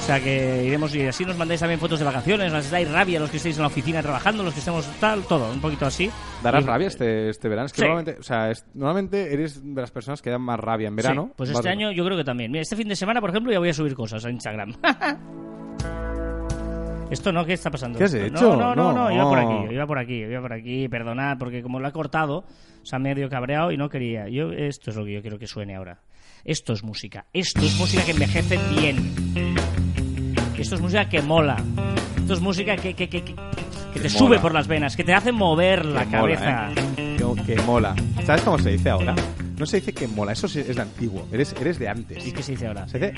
[0.09, 2.51] O sea, que iremos y así nos mandáis también fotos de vacaciones.
[2.51, 5.51] Nos dais rabia los que estéis en la oficina trabajando, los que estemos tal, todo.
[5.51, 6.09] Un poquito así.
[6.41, 7.67] ¿Darás Y- rabia este, este verano?
[7.67, 7.87] Es que Sí.
[7.87, 11.25] normalmente, o sea, es- normalmente eres de las personas que dan más rabia en verano.
[11.27, 12.51] Sí, pues este año yo creo que también.
[12.51, 14.73] Mira, este fin de semana, por ejemplo, ya voy a subir cosas a Instagram.
[17.11, 17.99] Esto no, ¿qué está pasando?
[17.99, 18.55] ¿Qué has hecho?
[18.55, 19.11] No, no, no, no, No.
[19.11, 22.45] iba por aquí, iba por aquí, iba por aquí, perdonad, porque como lo he cortado,
[22.81, 24.27] se ha medio cabreado y no quería.
[24.27, 26.01] Yo, esto es lo que yo quiero que suene ahora.
[26.45, 29.88] Esto es música, esto es música que envejece bien.
[30.61, 31.57] Esto es música que mola.
[32.17, 35.03] Esto es música que, que, que, que, que te Que sube por las venas, que
[35.03, 36.71] te hace mover la que mola, cabeza.
[36.97, 37.17] ¿eh?
[37.17, 37.95] Que, que mola.
[38.25, 39.15] ¿Sabes cómo se dice ahora?
[39.57, 41.27] No se dice que mola, eso sí es de antiguo.
[41.31, 42.25] Eres, eres de antes.
[42.25, 42.87] ¿Y qué se dice ahora?
[42.87, 43.13] Se dice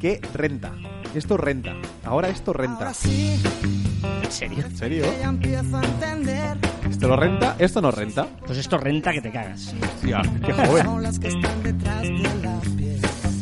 [0.00, 0.72] que renta.
[1.14, 1.74] Esto renta.
[2.04, 2.88] Ahora esto renta.
[2.88, 4.64] ¿En serio?
[4.66, 5.04] ¿En serio?
[5.22, 6.58] A entender.
[6.90, 7.56] ¿Esto lo renta?
[7.58, 8.26] ¿Esto no renta?
[8.46, 9.74] Pues esto renta que te cagas.
[9.96, 10.86] Hostia, qué joven.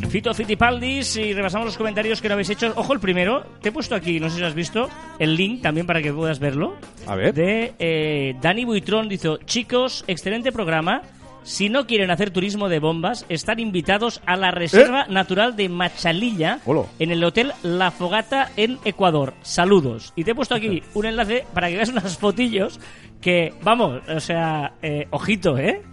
[0.09, 2.71] Fito Fitipaldis y repasamos los comentarios que no habéis hecho.
[2.75, 4.89] Ojo, el primero, te he puesto aquí, no sé si has visto,
[5.19, 6.75] el link también para que puedas verlo.
[7.05, 7.33] A ver.
[7.33, 11.01] De eh, Dani Buitrón, dice, chicos, excelente programa.
[11.43, 16.55] Si no quieren hacer turismo de bombas, están invitados a la Reserva Natural de Machalilla
[16.55, 16.61] ¿Eh?
[16.65, 16.83] Hola.
[16.97, 19.35] en el Hotel La Fogata en Ecuador.
[19.43, 20.11] Saludos.
[20.15, 22.79] Y te he puesto aquí un enlace para que veas unas fotillos
[23.21, 25.83] que, vamos, o sea, eh, ojito, ¿eh?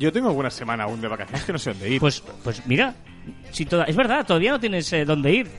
[0.00, 2.00] Yo tengo alguna semana aún de vacaciones que no sé dónde ir.
[2.00, 2.94] Pues, pues mira,
[3.52, 5.50] si toda, es verdad, todavía no tienes eh, dónde ir.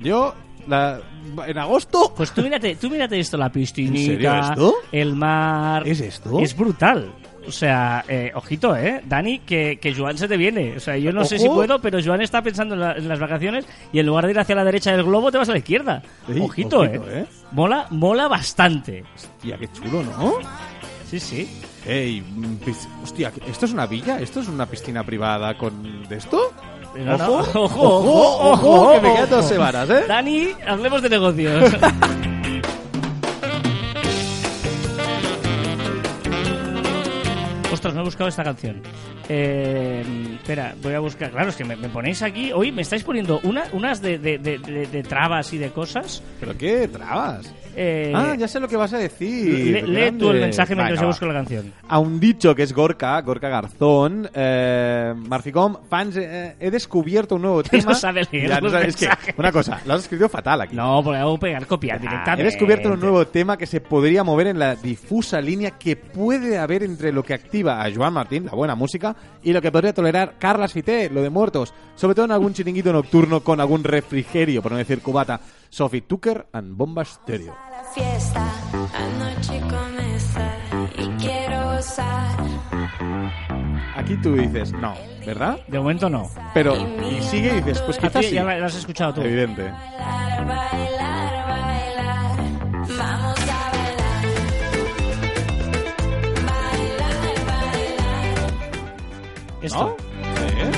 [0.00, 0.34] Yo,
[0.68, 1.00] la-
[1.46, 2.12] en agosto...
[2.14, 4.74] Pues tú mírate, tú mírate esto, la piscinita, ¿En serio esto?
[4.92, 5.88] el mar...
[5.88, 6.38] ¿Es esto?
[6.40, 7.10] Es brutal.
[7.48, 9.00] O sea, eh, ojito, ¿eh?
[9.06, 10.76] Dani, que, que Joan se te viene.
[10.76, 11.44] O sea, yo no sé Ojo.
[11.44, 14.32] si puedo, pero Joan está pensando en, la- en las vacaciones y en lugar de
[14.32, 16.02] ir hacia la derecha del globo te vas a la izquierda.
[16.28, 17.20] Ey, ojito, ojito, ¿eh?
[17.20, 17.26] ¿eh?
[17.52, 19.04] Mola, mola bastante.
[19.14, 20.34] Hostia, qué chulo, ¿no?
[21.08, 21.48] Sí, sí.
[21.86, 22.20] Ey,
[22.64, 24.20] pis- hostia, ¿esto es una villa?
[24.20, 26.06] ¿Esto es una piscina privada con...
[26.08, 26.52] ¿de esto?
[26.96, 30.04] No, no, Ojo, ojo, ojo, ojo, que me quedan dos semanas, ¿eh?
[30.08, 31.76] Dani, hablemos de negocios.
[37.94, 38.82] No he buscado esta canción.
[39.28, 40.04] Eh,
[40.40, 41.30] espera, voy a buscar.
[41.30, 42.52] Claro, es que me, me ponéis aquí.
[42.52, 46.22] Hoy me estáis poniendo una, unas de, de- de- de- trabas y de cosas.
[46.40, 47.52] ¿Pero qué trabas?
[47.78, 49.82] Eh, ah, ya sé lo que vas a decir.
[49.84, 51.72] le- lee tú el mensaje mientras yo busco la canción.
[51.88, 57.42] A un dicho que es Gorka, Gorka Garzón, eh, Marficom, fans, eh, he descubierto un
[57.42, 57.92] nuevo tema.
[57.94, 60.74] sabe leer Ya, no sabe- es que, una cosa, lo has escrito fatal aquí.
[60.74, 62.42] No, porque hago pegar copiar Ah, directamente.
[62.42, 66.56] he descubierto un nuevo tema que se podría mover en la difusa línea que puede
[66.58, 69.92] haber entre lo que activa a Joan Martín, la buena música, y lo que podría
[69.94, 71.74] tolerar Carlas Fité, lo de muertos.
[71.94, 75.40] Sobre todo en algún chiringuito nocturno con algún refrigerio, por no decir cubata.
[75.68, 77.54] Sophie Tucker and Bomba Stereo.
[77.70, 78.48] la fiesta,
[78.94, 80.58] anoche comenzar
[80.98, 82.36] y quiero gozar.
[83.96, 84.94] Aquí tú dices, no,
[85.26, 85.58] ¿verdad?
[85.66, 86.30] De momento no.
[86.54, 86.76] Pero,
[87.10, 88.34] y sigue y dices, pues quizás sí.
[88.34, 89.20] ya la has escuchado tú.
[89.22, 89.62] Evidente.
[89.62, 93.25] Bailar, bailar, bailar.
[99.72, 99.96] Vamos Esto.
[100.58, 100.70] ¿Eh?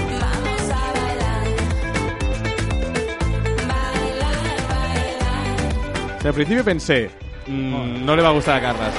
[6.19, 7.11] O sea, al principio pensé,
[7.47, 8.95] mm, no le va a gustar a Carlas.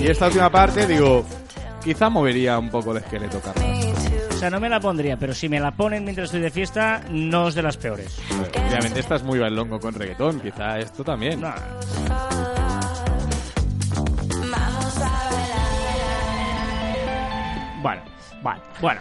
[0.00, 1.24] Y esta última parte, digo,
[1.82, 3.64] quizá movería un poco el esqueleto, Carlas.
[4.30, 7.02] O sea, no me la pondría, pero si me la ponen mientras estoy de fiesta,
[7.10, 8.18] no es de las peores.
[8.68, 11.40] Obviamente esta es muy bailongo con reggaetón, quizá esto también.
[11.40, 11.52] No.
[18.44, 19.00] Bueno, bueno.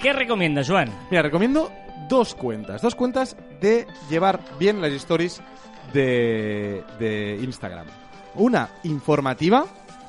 [0.00, 0.88] ¿Qué recomiendas, Juan?
[1.10, 1.72] Mira, recomiendo
[2.08, 2.80] dos cuentas.
[2.82, 5.40] Dos cuentas de llevar bien las stories
[5.92, 7.86] de, de Instagram.
[8.36, 9.64] Una informativa,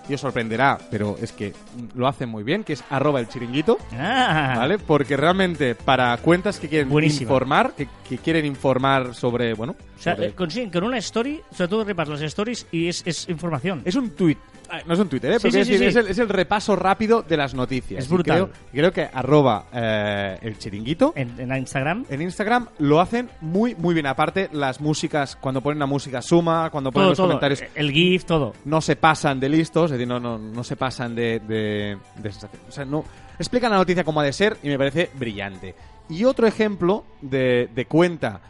[0.09, 1.53] y os sorprenderá, pero es que
[1.95, 3.77] lo hacen muy bien, que es arroba el chiringuito.
[3.97, 4.77] Ah, ¿Vale?
[4.79, 6.89] Porque realmente para cuentas que quieren
[7.21, 11.41] informar, que, que quieren informar sobre, bueno, O sea, sobre- eh, consiguen con una story,
[11.51, 13.81] sobre todo repas las stories y es, es información.
[13.85, 14.37] es un tweet.
[14.85, 15.39] No es un Twitter, ¿eh?
[15.39, 15.85] Sí, sí, sí, decir, sí.
[15.85, 18.03] Es, el, es el repaso rápido de las noticias.
[18.03, 18.49] Es brutal.
[18.49, 22.05] Creo, creo que arroba eh, el chiringuito En, en Instagram.
[22.09, 24.05] en Instagram lo hacen muy, muy bien.
[24.07, 27.27] Aparte, las músicas, cuando ponen la música suma, cuando ponen Todo, los todo.
[27.27, 28.53] comentarios, El GIF, todo.
[28.65, 32.31] no se pasan de listos, es decir, no, no, no se pasan de, de, de
[32.31, 32.61] sensación.
[32.67, 33.03] O sea, no.
[33.39, 35.75] Explican la noticia como ha de ser y me parece brillante.
[36.09, 38.41] Y otro ejemplo de, de cuenta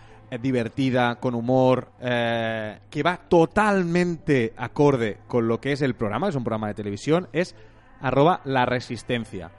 [0.41, 6.35] divertida, con humor, eh, que va totalmente acorde con lo que es el programa, es
[6.35, 7.55] un programa de televisión, es
[8.01, 9.51] arroba la resistencia.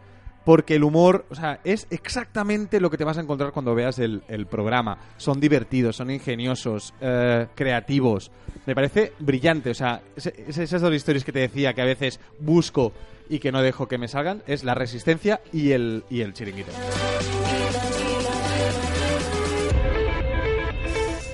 [0.45, 3.99] Porque el humor, o sea, es exactamente lo que te vas a encontrar cuando veas
[3.99, 4.97] el, programa.
[5.19, 8.31] Son divertidos, son ingeniosos, eh, creativos.
[8.65, 9.71] Me parece brillante.
[9.71, 12.95] O sea, esas dos historias que te decía que a veces busco
[13.29, 16.73] y que no dejo que me salgan, es la resistencia y el, y el chiringuito.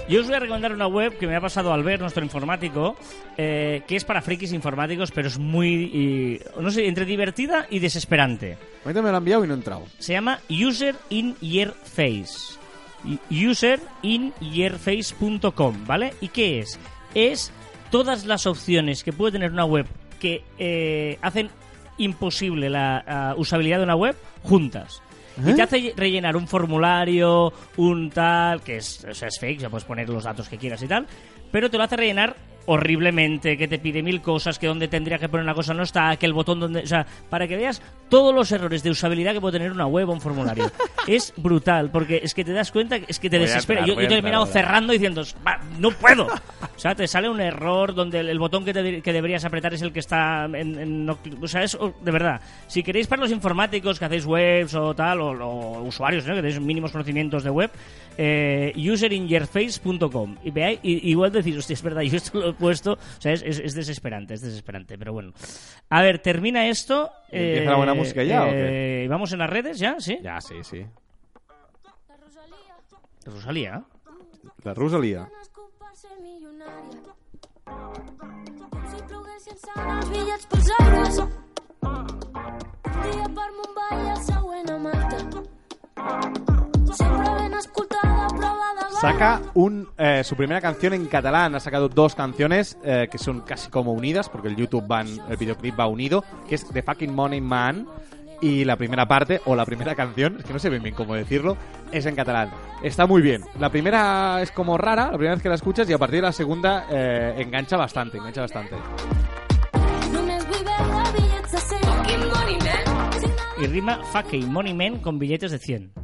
[0.08, 2.94] Yo os voy a recomendar una web que me ha pasado Albert, nuestro informático,
[3.38, 7.78] eh, que es para frikis informáticos, pero es muy, y- no sé, entre divertida y
[7.78, 8.58] desesperante.
[8.84, 9.84] Ahorita me lo han enviado y no he entrado.
[9.98, 12.58] Se llama User in Your Face.
[13.30, 16.12] Userinyourface.com, ¿vale?
[16.20, 16.78] ¿Y qué es?
[17.14, 17.50] Es
[17.90, 19.86] todas las opciones que puede tener una web
[20.20, 21.48] que eh, hacen
[21.96, 25.00] imposible la usabilidad de una web juntas.
[25.36, 30.08] Y te hace rellenar un formulario, un tal, que es, es fake, ya puedes poner
[30.08, 31.06] los datos que quieras y tal,
[31.50, 32.36] pero te lo hace rellenar
[32.66, 36.16] horriblemente, que te pide mil cosas, que donde tendría que poner una cosa no está,
[36.16, 36.80] que el botón donde...
[36.80, 40.08] O sea, para que veas todos los errores de usabilidad que puede tener una web
[40.08, 40.70] o un formulario.
[41.06, 43.80] es brutal, porque es que te das cuenta, es que te Voy desespera.
[43.80, 44.46] entrar, yo he ahora.
[44.52, 46.26] cerrando diciendo, "Va, no puedo.
[46.76, 49.72] O sea, te sale un error donde el, el botón que, te- que deberías apretar
[49.74, 51.08] es el que está en...
[51.08, 52.40] o sea, es de verdad.
[52.66, 56.34] Si queréis para los informáticos que hacéis webs o tal, o, o usuarios, ¿no?
[56.34, 57.70] que tenéis mínimos conocimientos de web,
[58.18, 60.36] eh, userinyourface.com.
[60.44, 62.92] Y veáis, y, igual decís, hostia, es verdad, yo esto lo puesto.
[62.94, 65.32] O sea, es, es- es desesperante, es desesperante, pero bueno.
[65.90, 67.10] A ver, termina esto.
[67.30, 69.96] ¿Y empieza la buena música ya, o eh, ¿Vamos en las redes ya?
[69.98, 70.18] ¿Sí?
[70.22, 70.84] Ya, sí, sí.
[73.26, 73.82] Rosalía.
[74.64, 75.28] La Rosalía.
[86.98, 91.54] Sempre ben escoltada prova de ball Saca un, eh, su primera canción en catalán.
[91.54, 95.36] Ha sacado dos canciones eh, que son casi como unidas, porque el YouTube van, el
[95.36, 97.86] videoclip va unido, que es The Fucking Money Man.
[98.40, 101.14] Y la primera parte, o la primera canción, es que no sé bien, bien cómo
[101.14, 101.58] decirlo,
[101.92, 102.50] es en catalán.
[102.82, 103.42] Está muy bien.
[103.58, 106.22] La primera es como rara, la primera vez que la escuchas, y a partir de
[106.22, 108.74] la segunda eh, engancha bastante, engancha bastante.
[110.14, 113.20] només vull veure bitllets de 100 Fucking money man
[113.60, 116.03] Y rima fucking money man con billetes de 100.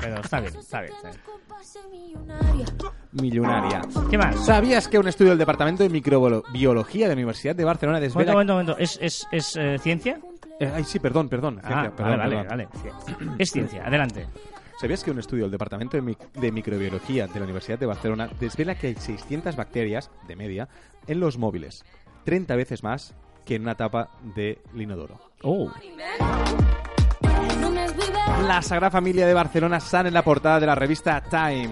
[0.00, 0.92] Pero está bien, está bien.
[0.94, 1.20] Está bien.
[3.12, 3.82] Millonaria.
[4.10, 4.44] ¿Qué más?
[4.44, 8.32] ¿Sabías que un estudio del Departamento de Microbiología de la Universidad de Barcelona Momento, desvela...
[8.32, 8.76] momento, momento.
[8.78, 10.18] ¿Es, es, es eh, ciencia?
[10.60, 11.60] Eh, ay, sí, perdón, perdón.
[11.62, 12.48] Ah, ciencia, perdón, vale, perdón.
[12.48, 12.68] vale,
[13.18, 13.36] vale.
[13.38, 14.26] Es ciencia, adelante.
[14.80, 18.28] ¿Sabías que un estudio del Departamento de, Mic- de Microbiología de la Universidad de Barcelona
[18.38, 20.68] desvela que hay 600 bacterias, de media,
[21.06, 21.84] en los móviles?
[22.24, 25.18] 30 veces más que en una tapa de linodoro.
[25.42, 25.70] Oh.
[28.46, 31.70] La Sagrada Familia de Barcelona sale en la portada de la revista Time.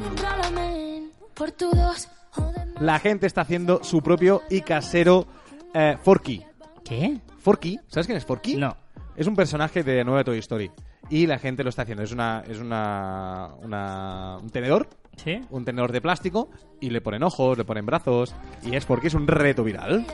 [2.80, 5.26] La gente está haciendo su propio y casero
[5.72, 6.44] eh, Forky.
[6.84, 7.18] ¿Qué?
[7.38, 8.56] Forky, ¿sabes quién es Forky?
[8.56, 8.76] No.
[9.16, 10.70] Es un personaje de nueva Toy Story.
[11.08, 12.02] Y la gente lo está haciendo.
[12.02, 15.40] Es una, es una, una- un tenedor ¿Sí?
[15.48, 19.14] un tenedor de plástico y le ponen ojos, le ponen brazos y es porque es
[19.14, 20.04] un reto viral.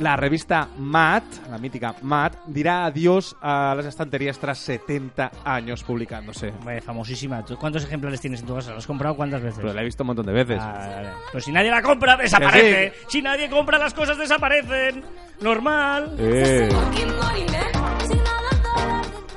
[0.00, 6.54] La revista Mat, la mítica Mat, dirá adiós a las estanterías tras 70 años publicándose.
[6.64, 7.44] Vaya, famosísima.
[7.44, 8.70] ¿Tú ¿Cuántos ejemplares tienes en tu casa?
[8.70, 9.58] ¿Lo has comprado cuántas veces?
[9.60, 10.58] Pero la he visto un montón de veces.
[10.58, 11.08] Ah, vale, vale.
[11.30, 12.94] Pues si nadie la compra, desaparece.
[13.08, 15.04] Si nadie compra, las cosas desaparecen.
[15.42, 16.16] Normal.
[16.18, 16.70] Eh,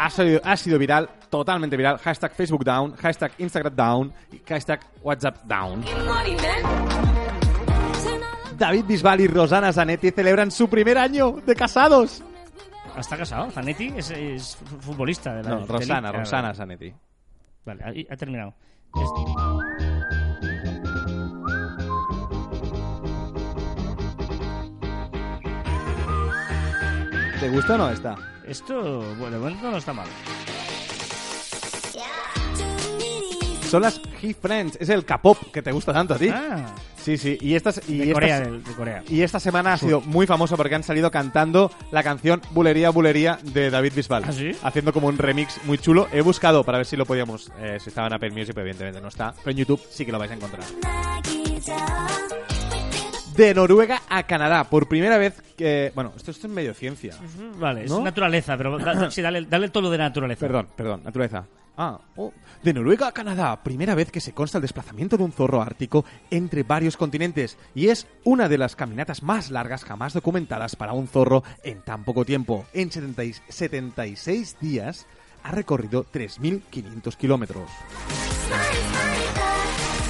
[0.10, 1.98] sido, ha sido viral, totalmente viral.
[1.98, 5.84] Hashtag Facebook down, hashtag Instagram down y hashtag WhatsApp down.
[8.64, 12.24] David Bisbal y Rosana Zanetti celebran su primer año de casados.
[12.98, 13.52] ¿Está casado?
[13.52, 16.20] Zanetti es, es futbolista de la No, Rosana, Liga.
[16.20, 16.94] Rosana Zanetti.
[17.66, 18.54] Vale, ahí ha terminado.
[27.42, 28.16] ¿Te gusta o no esta?
[28.48, 30.08] Esto, bueno, de momento no está mal.
[33.74, 36.30] Son las He Friends, es el K-pop que te gusta tanto a ti.
[36.30, 39.04] Ah, Sí, sí, y estas y de estas- Corea, del- de Corea.
[39.10, 43.40] y esta semana ha sido muy famosa porque han salido cantando la canción Bulería Bulería
[43.42, 44.26] de David Bisbal.
[44.28, 44.52] ¿Ah, sí?
[44.62, 46.08] Haciendo como un remix muy chulo.
[46.14, 49.02] He buscado para ver si lo podíamos, eh, si estaba en Apple Music, pero evidentemente
[49.02, 49.34] no está.
[49.44, 50.64] Pero en YouTube sí que lo vais a encontrar.
[53.36, 55.92] De Noruega a Canadá, por primera vez que...
[55.96, 57.16] Bueno, esto, esto es medio ciencia.
[57.58, 58.02] Vale, es ¿No?
[58.04, 60.40] naturaleza, pero da- sí, dale, dale todo lo de naturaleza.
[60.42, 61.46] Perdón, perdón, naturaleza.
[61.76, 62.32] Ah, oh.
[62.62, 66.06] De Noruega a Canadá, primera vez que se consta el desplazamiento de un zorro ártico
[66.30, 71.08] entre varios continentes y es una de las caminatas más largas jamás documentadas para un
[71.08, 72.66] zorro en tan poco tiempo.
[72.74, 75.08] En 70 y- 76 días
[75.44, 77.70] ha recorrido 3.500 kilómetros.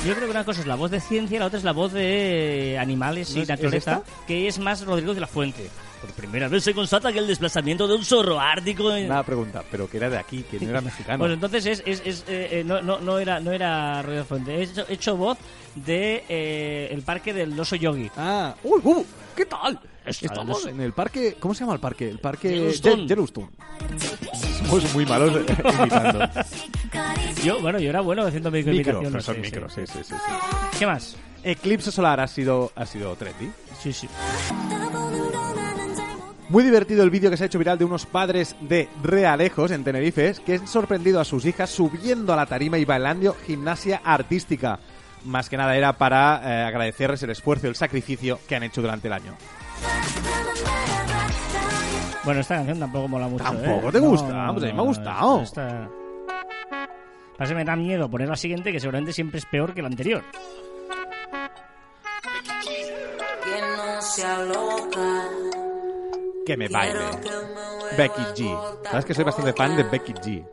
[0.05, 1.72] Yo creo que una cosa es la voz de ciencia y la otra es la
[1.72, 5.70] voz de animales ¿No y naturaleza, que es más Rodrigo de la Fuente.
[6.04, 8.91] Por primera vez se constata que el desplazamiento de un zorro ártico...
[8.93, 11.20] en- Una pregunta, pero que era de aquí, que no era mexicano.
[11.20, 14.54] Pues entonces es, es, es, eh, eh, no, no, no era no era Fuente.
[14.56, 15.38] He hecho, he hecho voz
[15.76, 18.12] de eh, el parque del oso yogi.
[18.18, 19.80] Ah, uy, uh, ¿qué tal?
[20.06, 22.10] Estamos en el parque, ¿cómo se llama el parque?
[22.10, 23.04] El parque Yellowstone.
[23.04, 23.49] Ye- Yellowstone.
[24.68, 25.32] Somos muy malos
[25.80, 26.20] imitando.
[27.45, 29.12] Yo, bueno, yo era bueno haciendo Micro, imitaciones.
[29.12, 29.82] pero son sí, micro, sí.
[29.88, 30.78] sí, sí, sí, sí.
[30.80, 31.16] ¿Qué más?
[31.45, 33.49] Eclipse solar ha sido, ha sido trendy.
[33.82, 34.08] Sí, sí.
[36.54, 39.84] Muy divertido el vídeo que se ha hecho viral de unos padres de Realejos en
[39.84, 44.78] Tenerife que han sorprendido a sus hijas subiendo a la tarima y bailando gimnasia artística.
[45.26, 48.84] Más que nada era para eh, agradecerles el esfuerzo y el sacrificio que han hecho
[48.84, 49.34] durante el año.
[52.24, 53.43] Bueno, esta canción tampoco mola mucho.
[53.45, 53.91] ¿Tampoco ¿eh?
[53.91, 54.51] te gusta?
[54.54, 55.41] Pues a mí me ha gustado.
[55.41, 55.89] Esta...
[57.36, 59.88] Pasa que me da miedo poner la siguiente, que seguramente siempre es peor que la
[59.88, 60.24] anterior.
[63.43, 65.62] Que no sea loca.
[66.46, 67.00] Que me baile.
[67.98, 68.74] Becky G.
[68.89, 70.46] Sabes que soy bastante fan de Becky G.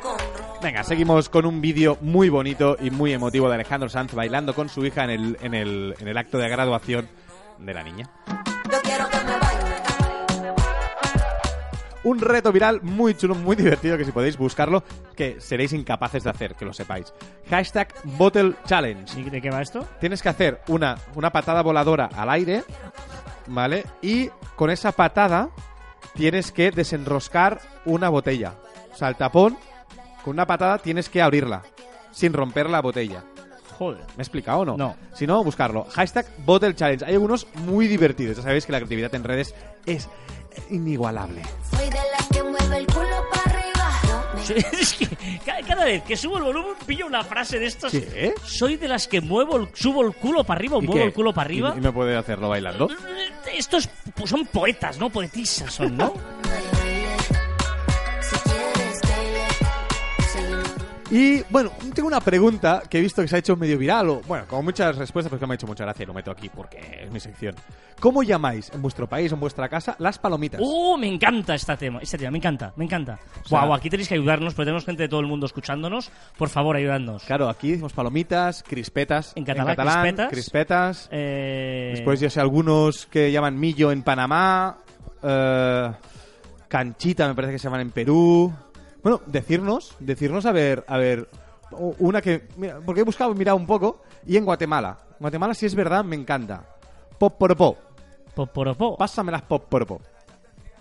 [0.00, 4.14] Con ro- Venga, seguimos con un vídeo muy bonito y muy emotivo de Alejandro Sanz
[4.14, 7.08] bailando con su hija en el, en el, en el acto de graduación
[7.58, 8.10] de la niña.
[8.70, 9.53] Yo quiero que me baile.
[12.04, 14.84] Un reto viral muy chulo, muy divertido, que si podéis buscarlo,
[15.16, 17.14] que seréis incapaces de hacer, que lo sepáis.
[17.48, 19.20] Hashtag Bottle Challenge.
[19.20, 19.86] ¿Y de qué va esto?
[20.00, 22.62] Tienes que hacer una, una patada voladora al aire,
[23.46, 23.86] ¿vale?
[24.02, 25.48] Y con esa patada
[26.14, 28.52] tienes que desenroscar una botella.
[28.92, 29.56] O sea, el tapón,
[30.22, 31.62] con una patada tienes que abrirla,
[32.12, 33.24] sin romper la botella.
[33.78, 34.02] Joder.
[34.16, 34.76] ¿Me he explicado o no?
[34.76, 34.94] No.
[35.14, 35.86] Si no, buscarlo.
[35.90, 37.04] Hashtag Bottle Challenge.
[37.06, 38.36] Hay algunos muy divertidos.
[38.36, 40.08] Ya sabéis que la creatividad en redes es
[40.70, 41.42] inigualable.
[41.70, 44.42] Soy de las que mueve el culo para arriba.
[44.44, 45.06] Sí, es que
[45.44, 47.92] ca- cada vez que subo el volumen pillo una frase de estas.
[47.92, 48.34] ¿Qué?
[48.44, 51.06] Soy de las que muevo el, subo el culo para arriba o ¿Y muevo qué?
[51.06, 51.72] el culo para arriba.
[51.74, 52.88] ¿Y, y no puede hacerlo bailando?
[53.54, 55.10] Estos pues, son poetas, ¿no?
[55.10, 56.12] Poetisas son, ¿no?
[61.10, 64.20] Y bueno, tengo una pregunta que he visto que se ha hecho medio viral, o
[64.26, 66.78] bueno, como muchas respuestas, porque me ha hecho mucha gracia y lo meto aquí porque
[67.02, 67.54] es mi sección.
[68.00, 70.60] ¿Cómo llamáis en vuestro país o en vuestra casa las palomitas?
[70.64, 72.00] ¡Oh, me encanta este tema!
[72.02, 73.18] Este tema, me encanta, me encanta.
[73.44, 76.10] sea- Guau, aquí tenéis que ayudarnos, porque tenemos gente de todo el mundo escuchándonos.
[76.38, 77.22] Por favor, ayudadnos.
[77.24, 79.32] Claro, aquí decimos palomitas, crispetas.
[79.36, 80.30] En catalán, crispetas.
[80.30, 81.08] crispetas.
[81.12, 81.92] Eh...
[81.96, 84.78] Después yo sé algunos que llaman millo en Panamá,
[85.22, 85.90] eh,
[86.68, 88.52] canchita me parece que se llaman en Perú.
[89.04, 91.28] Bueno, decirnos, decirnos a ver, a ver,
[92.00, 94.98] una que, mira, porque he buscado, he mirado un poco, y en Guatemala.
[95.20, 96.64] Guatemala, si es verdad, me encanta.
[97.18, 97.76] Poporopo,
[98.34, 98.96] Poporopo.
[98.96, 100.00] pásame las poporopo.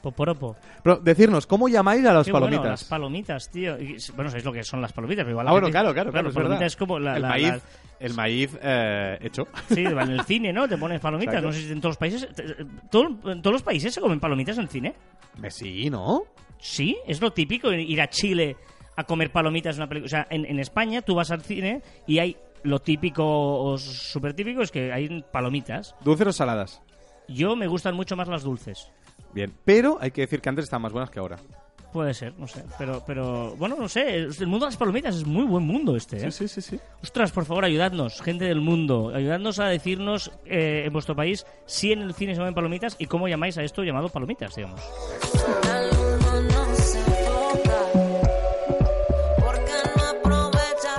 [0.01, 0.55] Poporopo.
[0.83, 2.71] Pero decirnos, ¿cómo llamáis a las Qué bueno, palomitas?
[2.71, 3.79] las palomitas, tío.
[3.79, 5.93] Y- bueno, sabéis lo que son las palomitas, pero igual la ah, bueno, gente- claro,
[5.93, 7.61] claro, claro, es palomita es como la, el la- maíz, la-
[7.99, 9.47] el maíz eh, hecho.
[9.69, 10.67] Sí, en el cine, ¿no?
[10.67, 11.35] Te pones palomitas.
[11.35, 11.47] Exacto.
[11.47, 12.27] No sé si en todos los países.
[12.35, 14.93] te- todo- en todos los países se comen palomitas en cine.
[15.37, 16.23] Me sí, ¿no?
[16.63, 18.55] Sí, es lo típico ir a Chile
[18.95, 20.05] a comer palomitas en una película.
[20.05, 24.33] O sea, en, en España tú vas al cine y hay lo típico o súper
[24.33, 25.93] típico es que hay palomitas.
[26.05, 26.81] ¿Dulces o saladas?
[27.27, 28.89] Yo me gustan mucho más las dulces.
[29.33, 31.37] Bien, pero hay que decir que antes estaban más buenas que ahora.
[31.91, 32.63] Puede ser, no sé.
[32.77, 34.15] Pero, pero bueno, no sé.
[34.15, 36.31] El mundo de las palomitas es muy buen mundo este, ¿eh?
[36.31, 36.79] Sí, sí, sí, sí.
[37.03, 39.11] Ostras, por favor, ayudadnos, gente del mundo.
[39.13, 43.05] Ayudadnos a decirnos eh, en vuestro país si en el cine se ven palomitas y
[43.05, 44.81] cómo llamáis a esto llamado palomitas, digamos.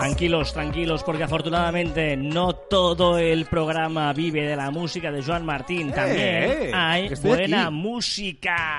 [0.05, 5.93] Tranquilos, tranquilos, porque afortunadamente no todo el programa vive de la música de Joan Martín.
[5.93, 7.75] También eh, hay buena aquí.
[7.75, 8.77] música.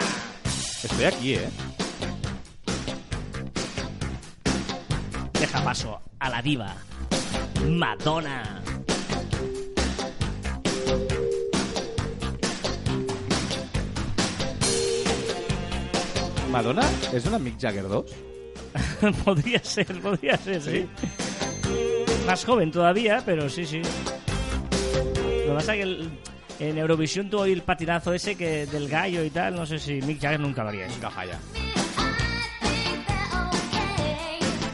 [0.84, 1.50] Estoy aquí, ¿eh?
[5.40, 6.76] Deja paso a la diva,
[7.72, 8.62] Madonna.
[16.52, 18.16] ¿Madonna es una Mick Jagger 2?
[19.26, 20.88] podría ser, podría ser, sí.
[22.26, 23.82] Más joven todavía, pero sí, sí.
[23.82, 26.10] Lo que pasa es que el-
[26.60, 29.56] en Eurovisión tuvo el patinazo ese que del gallo y tal.
[29.56, 31.00] No sé si Mick Jagger nunca lo haría eso.
[31.00, 31.40] Cajaya.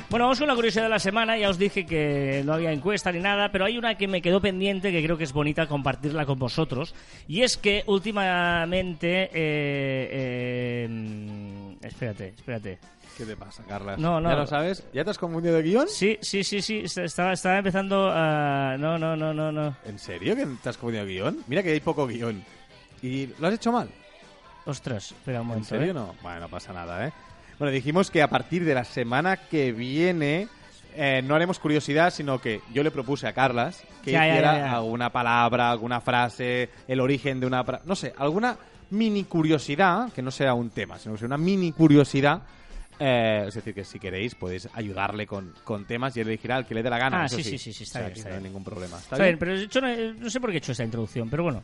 [0.10, 1.38] Bueno, vamos con la curiosidad de la semana.
[1.38, 4.42] Ya os dije que no había encuesta ni nada, pero hay una que me quedó
[4.42, 6.94] pendiente que creo que es bonita compartirla con vosotros.
[7.28, 9.24] Y es que últimamente.
[9.24, 12.80] eh, eh, mm, espérate, espérate.
[13.18, 13.98] ¿Qué te pasa, Carla?
[13.98, 14.30] No, no.
[14.30, 14.84] ¿Ya lo sabes?
[14.94, 15.88] ¿Ya te has confundido de guion?
[15.88, 16.80] Sí, sí, sí, sí.
[16.80, 18.76] est- Estaba, estaba empezando a.
[18.80, 19.76] No, no, no, no, no.
[19.86, 21.38] ¿En serio que te has confundido de guion?
[21.48, 22.44] Mira que hay poco guion.
[23.04, 23.90] ¿Y lo has hecho mal?
[24.66, 25.70] Ostras, espera un ¿En momento.
[25.70, 25.94] serio ¿eh?
[25.94, 26.16] no?
[26.22, 27.14] Bueno, no pasa nada, ¿eh?
[27.60, 30.48] Bueno, dijimos que a partir de la semana que viene
[30.96, 34.60] eh, no haremos curiosidad, sino que yo le propuse a Carlas que Ya, hiciera ya,
[34.66, 34.74] ya.
[34.74, 37.64] alguna palabra, alguna frase, el origen de una...
[37.86, 38.56] No sé, alguna
[38.92, 42.42] mini curiosidad, que no sea un tema, sino que sea una mini curiosidad.
[43.02, 46.66] Eh, es decir, que si queréis podéis ayudarle con, con temas y él elegirá el
[46.66, 47.24] que le dé la gana.
[47.24, 48.52] Ah, sí, sí, sí, sí, está O sea, bien, está no hay bien.
[48.54, 48.98] ningún problema.
[48.98, 49.40] ¿Está, Está bien, bien?
[49.40, 51.64] pero hecho una- no sé por qué he hecho esta introducción, pero bueno.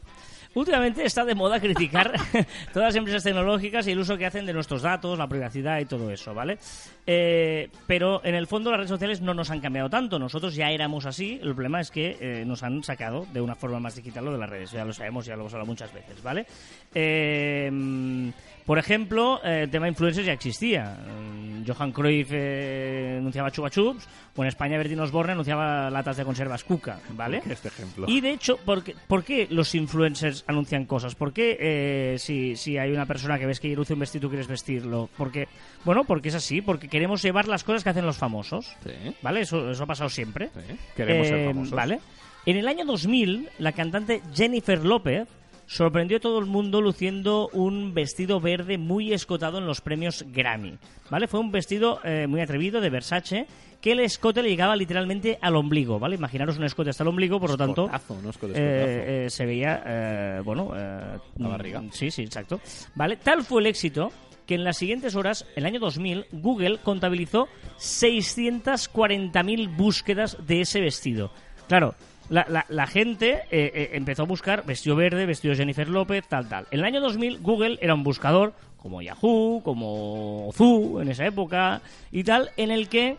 [0.54, 2.12] Últimamente está de moda criticar
[2.74, 5.86] todas las empresas tecnológicas y el uso que hacen de nuestros datos, la privacidad y
[5.86, 6.58] todo eso, ¿vale?
[7.06, 10.18] Eh, pero en el fondo las redes sociales no nos han cambiado tanto.
[10.18, 11.38] Nosotros ya éramos así.
[11.44, 14.38] El problema es que eh, nos han sacado de una forma más digital lo de
[14.40, 14.72] las redes.
[14.72, 16.48] Ya lo sabemos, ya lo hemos hablado muchas veces, ¿vale?
[16.96, 18.32] Eh,
[18.68, 20.96] por ejemplo, eh, el tema influencers ya existía.
[20.96, 26.24] Mm, Johan Cruyff eh, anunciaba chupa chups, o en España Bertín Osborne anunciaba latas de
[26.24, 27.42] conservas Cuca, ¿vale?
[27.50, 28.06] Este ejemplo.
[28.08, 31.16] Y de hecho, ¿por qué, por qué los influencers anuncian cosas?
[31.16, 34.30] ¿Por qué eh, si, si hay una persona que ves que luce un vestido tú
[34.30, 35.10] quieres vestirlo?
[35.18, 35.48] Porque,
[35.84, 38.76] bueno, porque es así, porque queremos llevar las cosas que hacen los famosos.
[38.86, 39.16] Sí.
[39.22, 39.42] ¿Vale?
[39.42, 40.50] Eso, eso ha pasado siempre.
[40.54, 40.76] Sí.
[40.96, 41.74] Queremos ser Eh, famosos.
[41.74, 42.00] Vale.
[42.46, 45.28] En el año 2000, la cantante Jennifer López
[45.68, 50.78] sorprendió a todo el mundo luciendo un vestido verde muy escotado en los premios Grammy.
[51.12, 51.28] ¿Vale?
[51.28, 53.46] Fue un vestido eh, muy atrevido de Versace
[53.82, 56.16] que el escote le llegaba literalmente al ombligo, ¿vale?
[56.16, 57.88] Imaginaros un escote hasta el ombligo, por lo tanto...
[58.24, 60.72] No escote, eh, eh, se veía, eh, bueno...
[60.76, 61.82] eh, La barriga.
[61.82, 62.60] mm, Sí, sí, exacto.
[62.96, 63.18] ¿Vale?
[63.18, 64.12] Tal fue el éxito
[64.48, 71.32] que en las siguientes horas, el año 2000, Google contabilizó 640.000 búsquedas de ese vestido.
[71.68, 71.96] Claro,
[72.30, 76.48] la, la- la gente eh, eh, empezó a buscar vestido verde, vestido Jennifer López, tal,
[76.50, 76.68] tal.
[76.72, 81.82] En el año 2000, Google era un buscador como Yahoo, como Zoo en esa época
[82.12, 83.18] y tal, en el que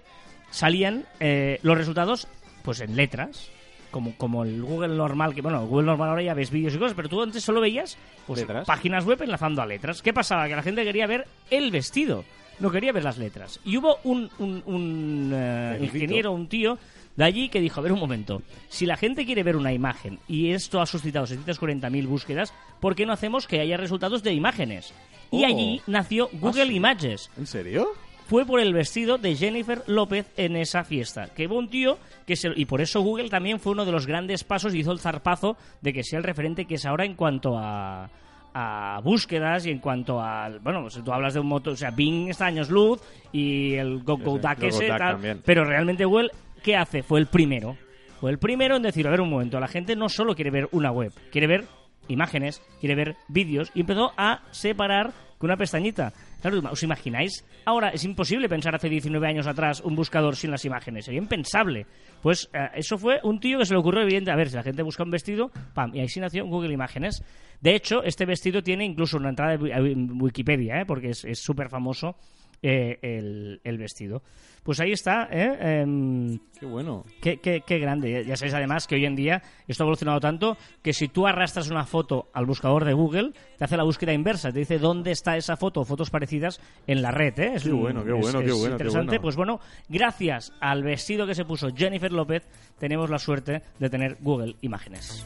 [0.50, 2.26] salían eh, los resultados
[2.62, 3.50] pues en letras.
[3.90, 6.78] Como, como el Google normal, que bueno, el Google normal ahora ya ves vídeos y
[6.78, 7.96] cosas, pero tú antes solo veías
[8.26, 8.66] pues, Letras.
[8.66, 10.02] páginas web enlazando a letras.
[10.02, 10.46] ¿Qué pasaba?
[10.46, 12.22] Que la gente quería ver el vestido,
[12.61, 13.61] no quería ver las letras.
[13.64, 16.76] Y hubo un, un- un, eh, ingeniero, un tío
[17.18, 20.20] de allí que dijo, a ver un momento, si la gente quiere ver una imagen
[20.28, 24.94] y esto ha suscitado 640.000 búsquedas, ¿por qué no hacemos que haya resultados de imágenes?
[25.30, 25.46] Y Oh.
[25.46, 26.74] allí nació Google sí?
[26.76, 27.88] Images ¿En serio?
[28.28, 31.28] fue por el vestido de Jennifer López en esa fiesta.
[31.34, 34.06] Que hubo un tío que se, y por eso Google también fue uno de los
[34.06, 37.14] grandes pasos y hizo el zarpazo de que sea el referente que es ahora en
[37.14, 38.08] cuanto a
[38.54, 41.90] a búsquedas y en cuanto al bueno si tú hablas de un motor o sea
[41.90, 42.98] Bing está años luz
[43.30, 46.30] y el Go Go Sí, sí, ese tal, pero realmente Google
[46.62, 47.02] ¿qué hace?
[47.02, 47.76] fue el primero
[48.20, 50.68] fue el primero en decir a ver un momento la gente no solo quiere ver
[50.72, 51.64] una web quiere ver
[52.09, 56.12] imágenes, quiere ver vídeos y empezó a separar con una pestañita.
[56.40, 57.44] Claro, ¿os imagináis?
[57.64, 61.86] Ahora es imposible pensar hace 19 años atrás un buscador sin las imágenes, sería impensable.
[62.22, 64.64] Pues eh, eso fue un tío que se le ocurrió evidente, a ver, si la
[64.64, 67.22] gente busca un vestido, pam, y ahí sí nació Google Imágenes.
[67.61, 70.84] De hecho, este vestido tiene incluso una entrada en Wikipedia, ¿eh?
[70.86, 72.16] porque es súper famoso
[72.62, 74.22] eh, el, el vestido.
[74.62, 75.80] Pues ahí está, ¿eh?
[75.80, 77.04] Em, Qué bueno.
[77.22, 78.24] Qué, qué- qué grande.
[78.26, 81.70] Ya sabéis además que hoy en día esto ha evolucionado tanto que si tú arrastras
[81.70, 84.52] una foto al buscador de Google, te hace la búsqueda inversa.
[84.52, 87.38] Te dice dónde está esa foto o fotos parecidas en la red.
[87.38, 87.52] ¿eh?
[87.54, 89.06] Es, Qué bueno, qué bueno, es qué bueno, qué interesante.
[89.06, 89.22] bueno.
[89.22, 92.46] Pues bueno, gracias al vestido que se puso Jennifer López,
[92.78, 95.24] tenemos la suerte de tener Google Imágenes.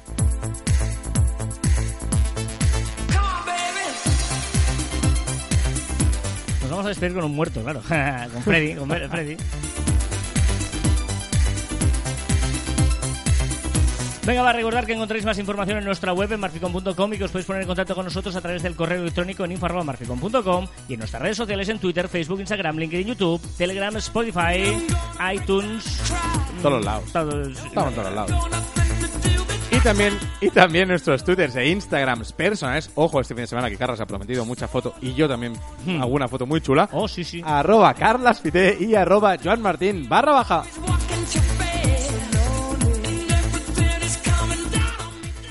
[6.76, 7.80] Vamos a despedir con un muerto, claro.
[8.32, 9.36] con Freddy, con Freddy.
[14.24, 17.24] Venga, va a recordar que encontráis más información en nuestra web en marficon.com y que
[17.24, 20.92] os podéis poner en contacto con nosotros a través del correo electrónico en info.marficon.com y
[20.92, 24.78] en nuestras redes sociales en Twitter, Facebook, Instagram, LinkedIn, YouTube, Telegram, Spotify,
[25.34, 26.00] iTunes.
[26.62, 27.12] Todos los lados.
[27.12, 28.91] Todos, Estamos en todos lados.
[29.82, 32.88] Y también, y también nuestros twitters e instagrams personales.
[32.94, 35.54] Ojo, este fin de semana que Carlos ha prometido mucha foto y yo también
[35.84, 36.00] Hmm.
[36.00, 36.88] alguna foto muy chula.
[36.92, 37.42] Oh, sí, sí.
[37.44, 40.62] Arroba carlasfite y arroba Joan Martín barra baja.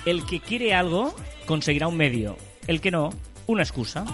[0.06, 1.14] El que quiere algo
[1.46, 2.38] conseguirá un medio.
[2.68, 3.10] El que no,
[3.48, 4.06] una excusa.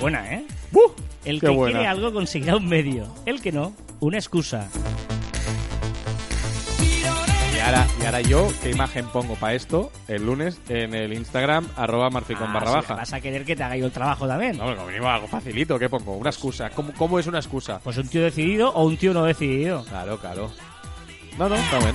[0.00, 0.46] Buena, ¿eh?
[0.70, 0.92] ¡Buh!
[1.24, 1.72] El que buena.
[1.78, 3.12] quiere algo conseguirá un medio.
[3.26, 4.68] El que no, una excusa.
[7.70, 11.68] Y ahora, y ahora yo, ¿qué imagen pongo para esto el lunes en el Instagram
[11.76, 12.94] arroba marficon Ah, barra sí, baja?
[12.96, 14.58] Vas a querer que te haga yo el trabajo también.
[14.58, 16.16] No, como mínimo algo facilito, ¿qué pongo?
[16.16, 16.70] Una excusa.
[16.70, 17.78] ¿Cómo, cómo es una excusa?
[17.84, 19.84] Pues un tío decidido o un tío no decidido.
[19.84, 20.50] Claro, claro.
[21.38, 21.94] No, no, está bien.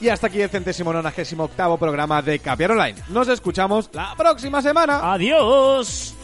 [0.00, 2.98] Y hasta aquí el centésimo nonagésimo octavo programa de Capiar Online.
[3.10, 5.12] Nos escuchamos la próxima semana.
[5.12, 6.16] Adiós.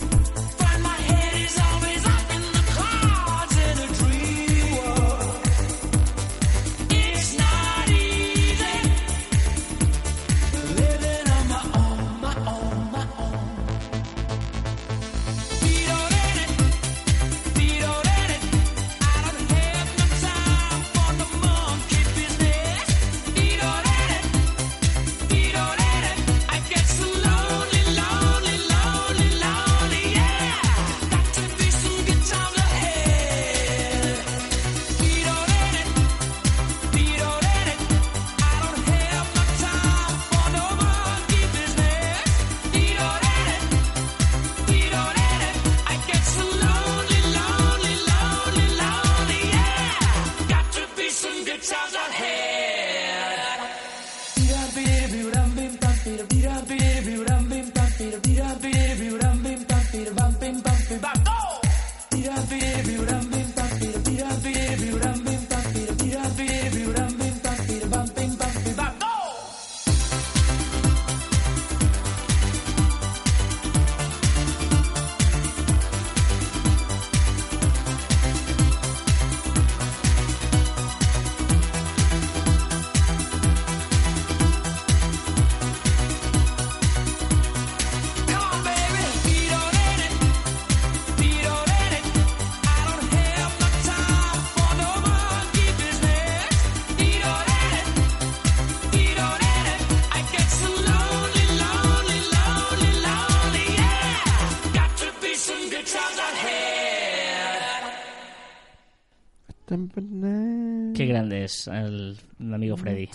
[111.19, 113.09] Grande es el, el amigo Freddy.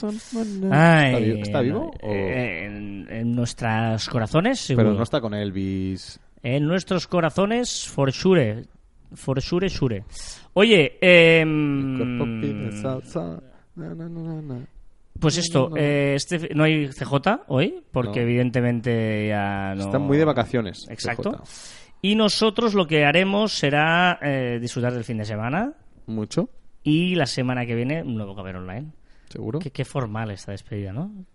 [0.71, 1.91] Ay, ¿Está vivo?
[2.01, 4.97] Eh, En, en nuestros corazones, Pero seguro.
[4.97, 6.19] no está con Elvis.
[6.41, 8.63] En nuestros corazones, for sure.
[9.15, 10.03] For sure, sure.
[10.53, 11.97] Oye, em,
[13.77, 14.57] na.
[15.19, 18.25] pues esto, eh, este, no hay CJ hoy, porque No.
[18.25, 19.83] evidentemente ya no...
[19.83, 20.85] Están muy de vacaciones.
[20.89, 21.31] Exacto.
[21.31, 21.43] CJ.
[22.01, 25.73] Y nosotros lo que haremos será eh, disfrutar del fin de semana
[26.07, 26.49] ¿Mucho?
[26.83, 28.91] Y la semana que viene un nuevo Caber Online.
[29.29, 29.59] ¿Seguro?
[29.59, 31.25] Qué, qué formal esta despedida, ¿no?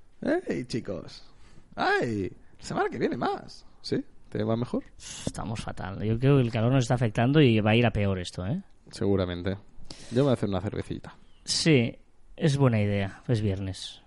[0.46, 1.24] ¡Ey, chicos!
[1.74, 2.30] ¡Ay!
[2.58, 3.66] La semana que viene más.
[3.82, 4.04] ¿Sí?
[4.28, 4.84] ¿Te va mejor?
[4.98, 6.02] Estamos fatal.
[6.04, 8.46] Yo creo que el calor nos está afectando y va a ir a peor esto,
[8.46, 8.62] ¿eh?
[8.90, 9.56] Seguramente.
[10.10, 11.16] Yo voy a hacer una cervecita.
[11.44, 11.96] Sí,
[12.36, 13.22] es buena idea.
[13.26, 14.02] Es viernes.